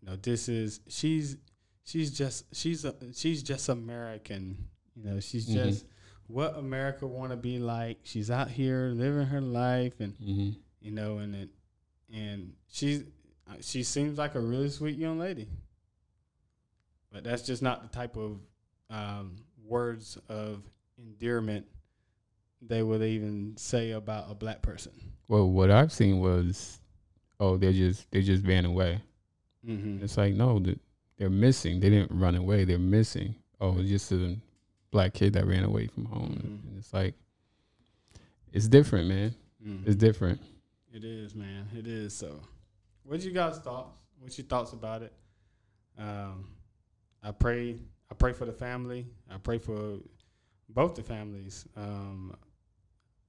you 0.02 0.10
know, 0.10 0.18
this 0.18 0.50
is 0.50 0.82
she's 0.88 1.38
she's 1.86 2.12
just 2.12 2.54
she's 2.54 2.84
a 2.86 2.94
she's 3.14 3.42
just 3.42 3.70
American. 3.70 4.58
You 4.96 5.04
know, 5.04 5.20
she's 5.20 5.48
Mhm. 5.48 5.54
just 5.54 5.86
what 6.28 6.58
America 6.58 7.06
want 7.08 7.32
to 7.32 7.38
be 7.38 7.60
like. 7.60 8.00
She's 8.04 8.30
out 8.32 8.50
here 8.50 8.90
living 8.94 9.28
her 9.28 9.42
life, 9.42 10.00
and 10.00 10.16
hmm 10.18 10.50
you 10.82 10.92
know, 10.92 11.18
and 11.20 11.36
it, 11.36 11.50
and 12.14 12.54
she's 12.68 13.04
she 13.62 13.84
seems 13.84 14.18
like 14.18 14.36
a 14.36 14.40
really 14.40 14.70
sweet 14.70 14.98
young 14.98 15.18
lady. 15.20 15.48
But 17.12 17.24
that's 17.24 17.44
just 17.44 17.62
not 17.62 17.82
the 17.82 17.88
type 17.96 18.18
of 18.18 18.40
um, 18.90 19.36
words 19.64 20.18
of 20.30 20.64
endearment 20.98 21.66
they 22.68 22.84
would 22.84 23.02
even 23.02 23.56
say 23.58 23.92
about 23.92 24.30
a 24.30 24.36
black 24.36 24.62
person. 24.62 24.92
Well, 25.28 25.50
what 25.50 25.72
I've 25.72 25.92
seen 25.92 26.20
was, 26.20 26.80
oh, 27.40 27.58
they're 27.58 27.74
just 27.74 28.10
they 28.12 28.22
just 28.22 28.46
ran 28.46 28.66
away. 28.66 29.02
Mm-hmm. 29.68 30.04
It's 30.04 30.18
like 30.18 30.34
no, 30.34 30.62
they're 31.18 31.30
missing. 31.30 31.80
They 31.80 31.90
didn't 31.90 32.18
run 32.18 32.36
away. 32.36 32.66
They're 32.66 32.78
missing. 32.78 33.36
Oh, 33.60 33.78
it's 33.80 33.90
just 33.90 34.12
a 34.12 34.36
black 34.92 35.14
kid 35.14 35.34
that 35.34 35.46
ran 35.48 35.64
away 35.64 35.88
from 35.88 36.06
home. 36.06 36.30
Mhm. 36.36 36.68
And 36.70 36.78
it's 36.78 36.94
like 36.94 37.16
it's 38.54 38.68
different, 38.68 39.08
man. 39.08 39.36
It's 39.86 39.96
different. 39.96 40.40
It 40.94 41.04
is, 41.04 41.34
man. 41.34 41.68
It 41.76 41.88
is. 41.88 42.16
So, 42.16 42.40
what 43.04 43.22
you 43.24 43.32
guys 43.32 43.58
thoughts? 43.58 43.90
What's 44.20 44.38
your 44.38 44.46
thoughts 44.46 44.74
about 44.74 45.02
it? 45.02 45.12
Um, 45.98 46.50
I 47.24 47.32
pray. 47.32 47.78
I 48.12 48.14
pray 48.14 48.32
for 48.34 48.46
the 48.46 48.54
family. 48.54 49.08
I 49.30 49.38
pray 49.38 49.58
for 49.58 49.98
both 50.70 50.94
the 50.96 51.02
families. 51.02 51.66
Um, 51.76 52.36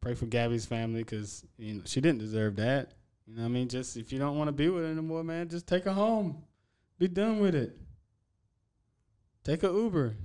pray 0.00 0.14
for 0.14 0.26
Gabby's 0.26 0.66
family 0.66 1.02
because 1.02 1.44
you 1.58 1.74
know 1.74 1.82
she 1.84 2.00
didn't 2.00 2.18
deserve 2.20 2.56
that. 2.56 2.92
You 3.26 3.34
know, 3.34 3.42
what 3.42 3.48
I 3.48 3.50
mean, 3.50 3.68
just 3.68 3.96
if 3.96 4.12
you 4.12 4.18
don't 4.18 4.38
want 4.38 4.48
to 4.48 4.52
be 4.52 4.68
with 4.68 4.84
her 4.84 4.90
anymore, 4.90 5.24
man, 5.24 5.48
just 5.48 5.66
take 5.66 5.84
her 5.84 5.92
home. 5.92 6.44
Be 6.98 7.08
done 7.08 7.40
with 7.40 7.54
it. 7.54 7.76
Take 9.44 9.62
a 9.62 9.68
Uber. 9.68 10.16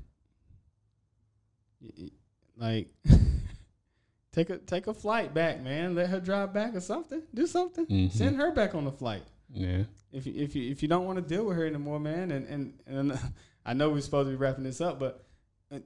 Like. 2.58 2.90
Take 4.34 4.50
a 4.50 4.60
take 4.60 4.88
a 4.88 4.94
flight 4.94 5.34
back, 5.34 5.62
man. 5.62 5.94
Let 5.94 6.08
her 6.10 6.22
drive 6.22 6.54
back 6.54 6.74
or 6.74 6.80
something. 6.80 7.22
Do 7.34 7.46
something. 7.46 7.86
Mhm. 7.86 8.12
Send 8.14 8.38
her 8.38 8.52
back 8.54 8.74
on 8.74 8.86
the 8.86 8.92
flight. 8.94 9.24
Yeah. 9.54 9.84
If 10.14 10.26
you, 10.26 10.34
if 10.38 10.56
you 10.56 10.72
if 10.72 10.82
you 10.82 10.88
don't 10.88 11.06
want 11.06 11.18
to 11.18 11.22
deal 11.22 11.44
with 11.46 11.58
her 11.58 11.66
anymore, 11.66 12.00
man. 12.00 12.32
And 12.32 12.48
and 12.48 12.74
and 12.88 13.20
I 13.66 13.74
know 13.74 13.90
we're 13.90 14.00
supposed 14.00 14.28
to 14.28 14.30
be 14.32 14.38
wrapping 14.38 14.64
this 14.64 14.80
up, 14.80 15.00
but 15.00 15.26
uh, 15.70 15.80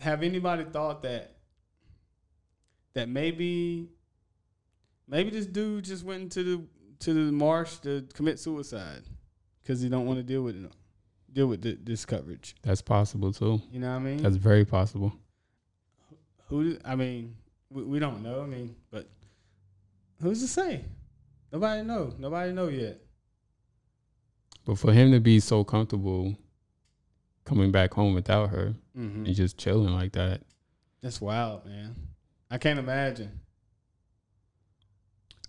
have 0.00 0.24
anybody 0.24 0.64
thought 0.64 1.02
that 1.04 1.36
that 2.94 3.08
maybe 3.08 3.88
maybe 5.08 5.30
this 5.30 5.46
dude 5.46 5.84
just 5.84 6.04
went 6.04 6.22
into 6.22 6.42
the 6.44 6.64
to 7.00 7.14
the 7.14 7.32
marsh 7.32 7.76
to 7.78 8.06
commit 8.14 8.38
suicide 8.38 9.02
because 9.62 9.80
he 9.80 9.88
don't 9.88 10.06
want 10.06 10.18
to 10.18 10.22
deal 10.22 10.42
with 10.42 10.56
it, 10.64 10.70
deal 11.32 11.46
with 11.48 11.62
th- 11.62 11.78
this 11.82 12.04
coverage. 12.04 12.54
That's 12.62 12.82
possible 12.82 13.32
too. 13.32 13.60
You 13.70 13.80
know 13.80 13.90
what 13.90 13.96
I 13.96 13.98
mean? 14.00 14.16
That's 14.22 14.36
very 14.36 14.64
possible. 14.64 15.12
Who? 16.48 16.76
I 16.84 16.94
mean, 16.96 17.34
we, 17.70 17.82
we 17.84 17.98
don't 17.98 18.22
know. 18.22 18.42
I 18.42 18.46
mean, 18.46 18.76
but 18.90 19.08
who's 20.20 20.40
to 20.42 20.46
say? 20.48 20.84
Nobody 21.52 21.82
know. 21.82 22.12
Nobody 22.18 22.52
know 22.52 22.68
yet. 22.68 23.00
But 24.64 24.78
for 24.78 24.92
him 24.92 25.10
to 25.12 25.18
be 25.20 25.40
so 25.40 25.64
comfortable 25.64 26.36
coming 27.44 27.72
back 27.72 27.94
home 27.94 28.14
without 28.14 28.50
her 28.50 28.74
Mm-hmm. 28.96 29.24
and 29.24 29.34
just 29.34 29.56
chilling 29.56 29.94
like 29.94 30.12
that, 30.12 30.42
That's 31.02 31.18
wild, 31.20 31.64
man. 31.64 31.96
I 32.52 32.58
can't 32.58 32.78
imagine. 32.78 33.40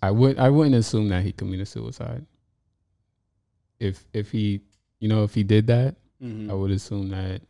I 0.02 0.10
would 0.10 0.38
I 0.38 0.48
wouldn't 0.48 0.74
assume 0.74 1.08
that 1.10 1.22
he 1.22 1.32
committed 1.32 1.68
suicide. 1.68 2.24
If 3.78 4.04
if 4.14 4.30
he 4.30 4.62
you 5.00 5.08
know 5.08 5.22
if 5.22 5.34
he 5.34 5.42
did 5.44 5.66
that, 5.68 5.96
Mm-hmm. 6.22 6.50
I 6.50 6.54
would 6.54 6.70
assume 6.70 7.10
that 7.10 7.42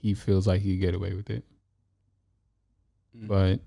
he 0.00 0.14
feels 0.14 0.46
like 0.48 0.60
he 0.60 0.76
get 0.78 0.94
away 0.94 1.12
with 1.14 1.30
it. 1.30 1.44
Mm-hmm. 3.16 3.28
But 3.28 3.60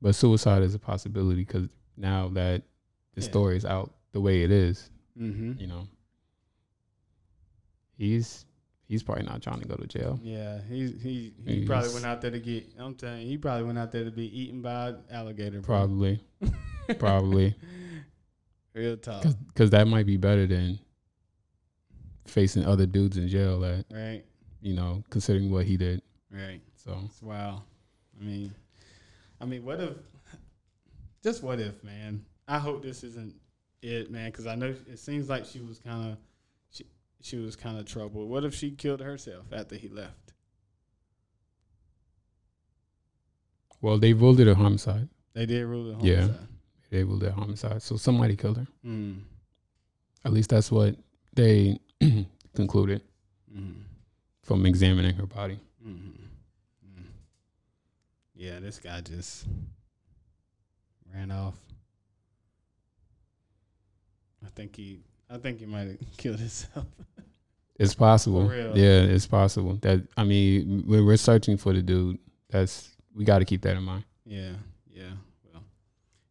but 0.00 0.14
suicide 0.14 0.62
is 0.62 0.74
a 0.74 0.78
possibility 0.78 1.44
because 1.44 1.68
now 1.96 2.28
that 2.30 2.62
the 3.14 3.20
Yeah. 3.20 3.28
story 3.28 3.56
is 3.56 3.66
out 3.66 3.92
the 4.12 4.20
way 4.20 4.42
it 4.44 4.50
is, 4.50 4.88
mm-hmm. 5.18 5.60
you 5.60 5.66
know, 5.66 5.88
he's 7.98 8.46
he's 8.88 9.02
probably 9.02 9.24
not 9.24 9.42
trying 9.42 9.60
to 9.60 9.68
go 9.68 9.76
to 9.76 9.86
jail. 9.86 10.18
Yeah, 10.22 10.60
he 10.68 10.92
he 10.92 11.34
he 11.44 11.64
probably 11.64 11.92
went 11.92 12.06
out 12.06 12.20
there 12.20 12.30
to 12.30 12.38
get. 12.40 12.66
I'm 12.78 12.94
telling 12.94 13.22
you, 13.22 13.28
he 13.28 13.38
probably 13.38 13.64
went 13.64 13.78
out 13.78 13.92
there 13.92 14.04
to 14.04 14.10
be 14.10 14.26
eaten 14.40 14.62
by 14.62 14.88
an 14.88 14.98
alligator. 15.10 15.60
Probably, 15.60 16.22
probably, 16.98 17.54
Real 18.74 18.96
talk, 18.96 19.24
because 19.48 19.70
that 19.70 19.86
might 19.86 20.06
be 20.06 20.16
better 20.16 20.46
than 20.46 20.78
facing 22.26 22.64
other 22.64 22.86
dudes 22.86 23.16
in 23.16 23.28
jail. 23.28 23.60
That 23.60 23.84
right? 23.90 24.24
you 24.60 24.74
know, 24.74 25.02
considering 25.10 25.50
what 25.50 25.66
he 25.66 25.76
did. 25.76 26.02
Right. 26.30 26.60
So 26.76 26.98
It's 27.06 27.22
wild. 27.22 27.62
I 28.20 28.24
mean, 28.24 28.54
I 29.40 29.44
mean, 29.44 29.64
what 29.64 29.80
if? 29.80 29.96
Just 31.22 31.42
what 31.42 31.60
if, 31.60 31.82
man? 31.84 32.24
I 32.48 32.58
hope 32.58 32.82
this 32.82 33.04
isn't 33.04 33.34
it, 33.82 34.10
man, 34.10 34.30
because 34.30 34.46
I 34.46 34.54
know 34.54 34.74
it 34.90 34.98
seems 34.98 35.28
like 35.28 35.44
she 35.44 35.60
was 35.60 35.78
kind 35.78 36.12
of, 36.12 36.18
she 37.22 37.36
was 37.38 37.56
kind 37.56 37.78
of 37.78 37.86
troubled. 37.86 38.28
What 38.28 38.44
if 38.44 38.54
she 38.54 38.70
killed 38.72 39.00
herself 39.00 39.46
after 39.52 39.76
he 39.76 39.88
left? 39.88 40.32
well, 43.80 43.98
they 43.98 44.12
ruled 44.12 44.38
it 44.38 44.46
a 44.46 44.54
homicide. 44.54 45.08
They 45.34 45.44
did 45.46 45.64
rule 45.66 45.90
it 45.90 46.04
Yeah. 46.04 46.20
homicide. 46.22 46.48
They 46.90 47.02
ruled 47.04 47.22
it 47.24 47.30
a 47.30 47.32
homicide. 47.32 47.82
So 47.82 47.96
somebody 47.96 48.36
killed 48.36 48.58
her. 48.58 48.66
Mm. 48.84 49.22
At 50.24 50.32
least 50.32 50.50
that's 50.50 50.70
what 50.70 50.96
they 51.34 51.80
concluded 52.54 53.02
Mm. 53.52 53.82
from 54.42 54.66
examining 54.66 55.14
her 55.16 55.26
body. 55.26 55.58
Mm. 55.84 56.12
Mm. 56.86 57.04
Yeah, 58.34 58.60
this 58.60 58.78
guy 58.78 59.00
just 59.00 59.46
ran 61.12 61.30
off. 61.32 61.54
I 64.46 64.48
think 64.50 64.76
he, 64.76 65.00
I 65.32 65.38
think 65.38 65.60
he 65.60 65.66
might 65.66 65.88
have 65.88 65.98
killed 66.16 66.38
himself. 66.38 66.86
It's 67.76 67.94
possible. 67.94 68.48
For 68.48 68.54
real. 68.54 68.76
Yeah, 68.76 69.00
it's 69.00 69.26
possible. 69.26 69.74
That 69.80 70.06
I 70.16 70.24
mean, 70.24 70.84
when 70.86 71.06
we're 71.06 71.16
searching 71.16 71.56
for 71.56 71.72
the 71.72 71.82
dude, 71.82 72.18
that's 72.50 72.90
we 73.14 73.24
got 73.24 73.38
to 73.38 73.44
keep 73.44 73.62
that 73.62 73.76
in 73.76 73.82
mind. 73.82 74.04
Yeah, 74.24 74.52
yeah. 74.90 75.10
Well, 75.52 75.62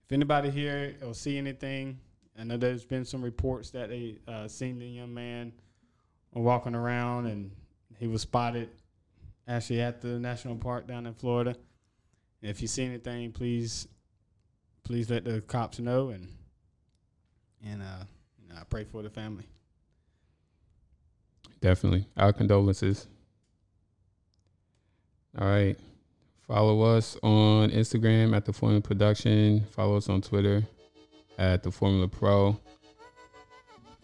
if 0.06 0.12
anybody 0.12 0.50
here 0.52 0.96
or 1.06 1.14
see 1.14 1.38
anything, 1.38 2.00
I 2.40 2.44
know 2.44 2.58
there's 2.58 2.86
been 2.86 3.06
some 3.06 3.22
reports 3.22 3.72
that 3.72 3.90
they 3.90 4.20
uh, 4.28 4.48
seen 4.48 4.80
the 4.80 4.86
young 4.86 5.14
man 5.14 5.54
walking 6.34 6.76
around 6.76 7.26
and 7.26 7.52
he 8.00 8.08
was 8.08 8.22
spotted 8.22 8.70
actually 9.48 9.82
at 9.82 10.02
the 10.02 10.20
national 10.20 10.56
park 10.56 10.88
down 10.88 11.06
in 11.06 11.14
Florida. 11.14 11.56
If 12.42 12.62
you 12.62 12.68
see 12.68 12.86
anything, 12.86 13.32
please, 13.32 13.88
please 14.84 15.10
let 15.10 15.26
the 15.26 15.42
cops 15.42 15.80
know 15.80 16.10
and 16.10 16.28
and 17.64 17.82
uh, 17.82 18.06
I 18.60 18.64
pray 18.70 18.84
for 18.84 19.02
the 19.02 19.10
family. 19.10 19.46
Definitely. 21.62 22.08
Our 22.18 22.34
condolences. 22.34 23.08
All 25.40 25.48
right. 25.48 25.78
Follow 26.48 26.82
us 26.82 27.18
on 27.24 27.70
Instagram 27.70 28.36
at 28.36 28.46
the 28.46 28.52
Formula 28.52 28.82
Production. 28.82 29.66
Follow 29.72 29.96
us 29.96 30.10
on 30.10 30.22
Twitter 30.22 30.64
at 31.38 31.64
the 31.64 31.72
Formula 31.72 32.08
Pro. 32.08 32.60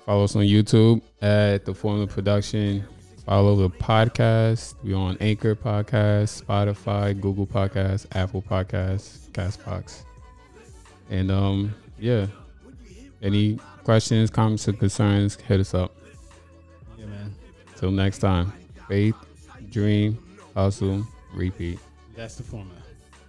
Follow 0.06 0.24
us 0.24 0.36
on 0.36 0.44
YouTube 0.44 1.02
at 1.22 1.66
the 1.66 1.74
Formula 1.74 2.08
Production. 2.08 2.86
Follow 3.26 3.58
the 3.58 3.70
podcast. 3.70 4.76
We're 4.82 4.96
on 4.96 5.18
Anchor 5.20 5.54
Podcast, 5.54 6.42
Spotify, 6.42 7.20
Google 7.20 7.46
Podcasts, 7.46 8.06
Apple 8.16 8.42
Podcasts, 8.42 9.28
Castbox. 9.32 10.04
And 11.10 11.30
um, 11.30 11.76
yeah. 12.00 12.28
Any 13.22 13.60
questions, 13.88 14.30
comments, 14.30 14.67
or 14.67 14.73
concerns, 14.73 15.38
hit 15.38 15.62
us 15.62 15.73
up. 15.73 15.95
Yeah, 16.97 17.06
man. 17.06 17.34
Till 17.78 17.89
next 17.89 18.17
time, 18.17 18.52
faith, 18.89 19.15
dream, 19.71 20.21
hustle, 20.54 21.08
repeat. 21.34 21.80
That's 22.13 22.36
the 22.36 22.43
formula. 22.43 22.82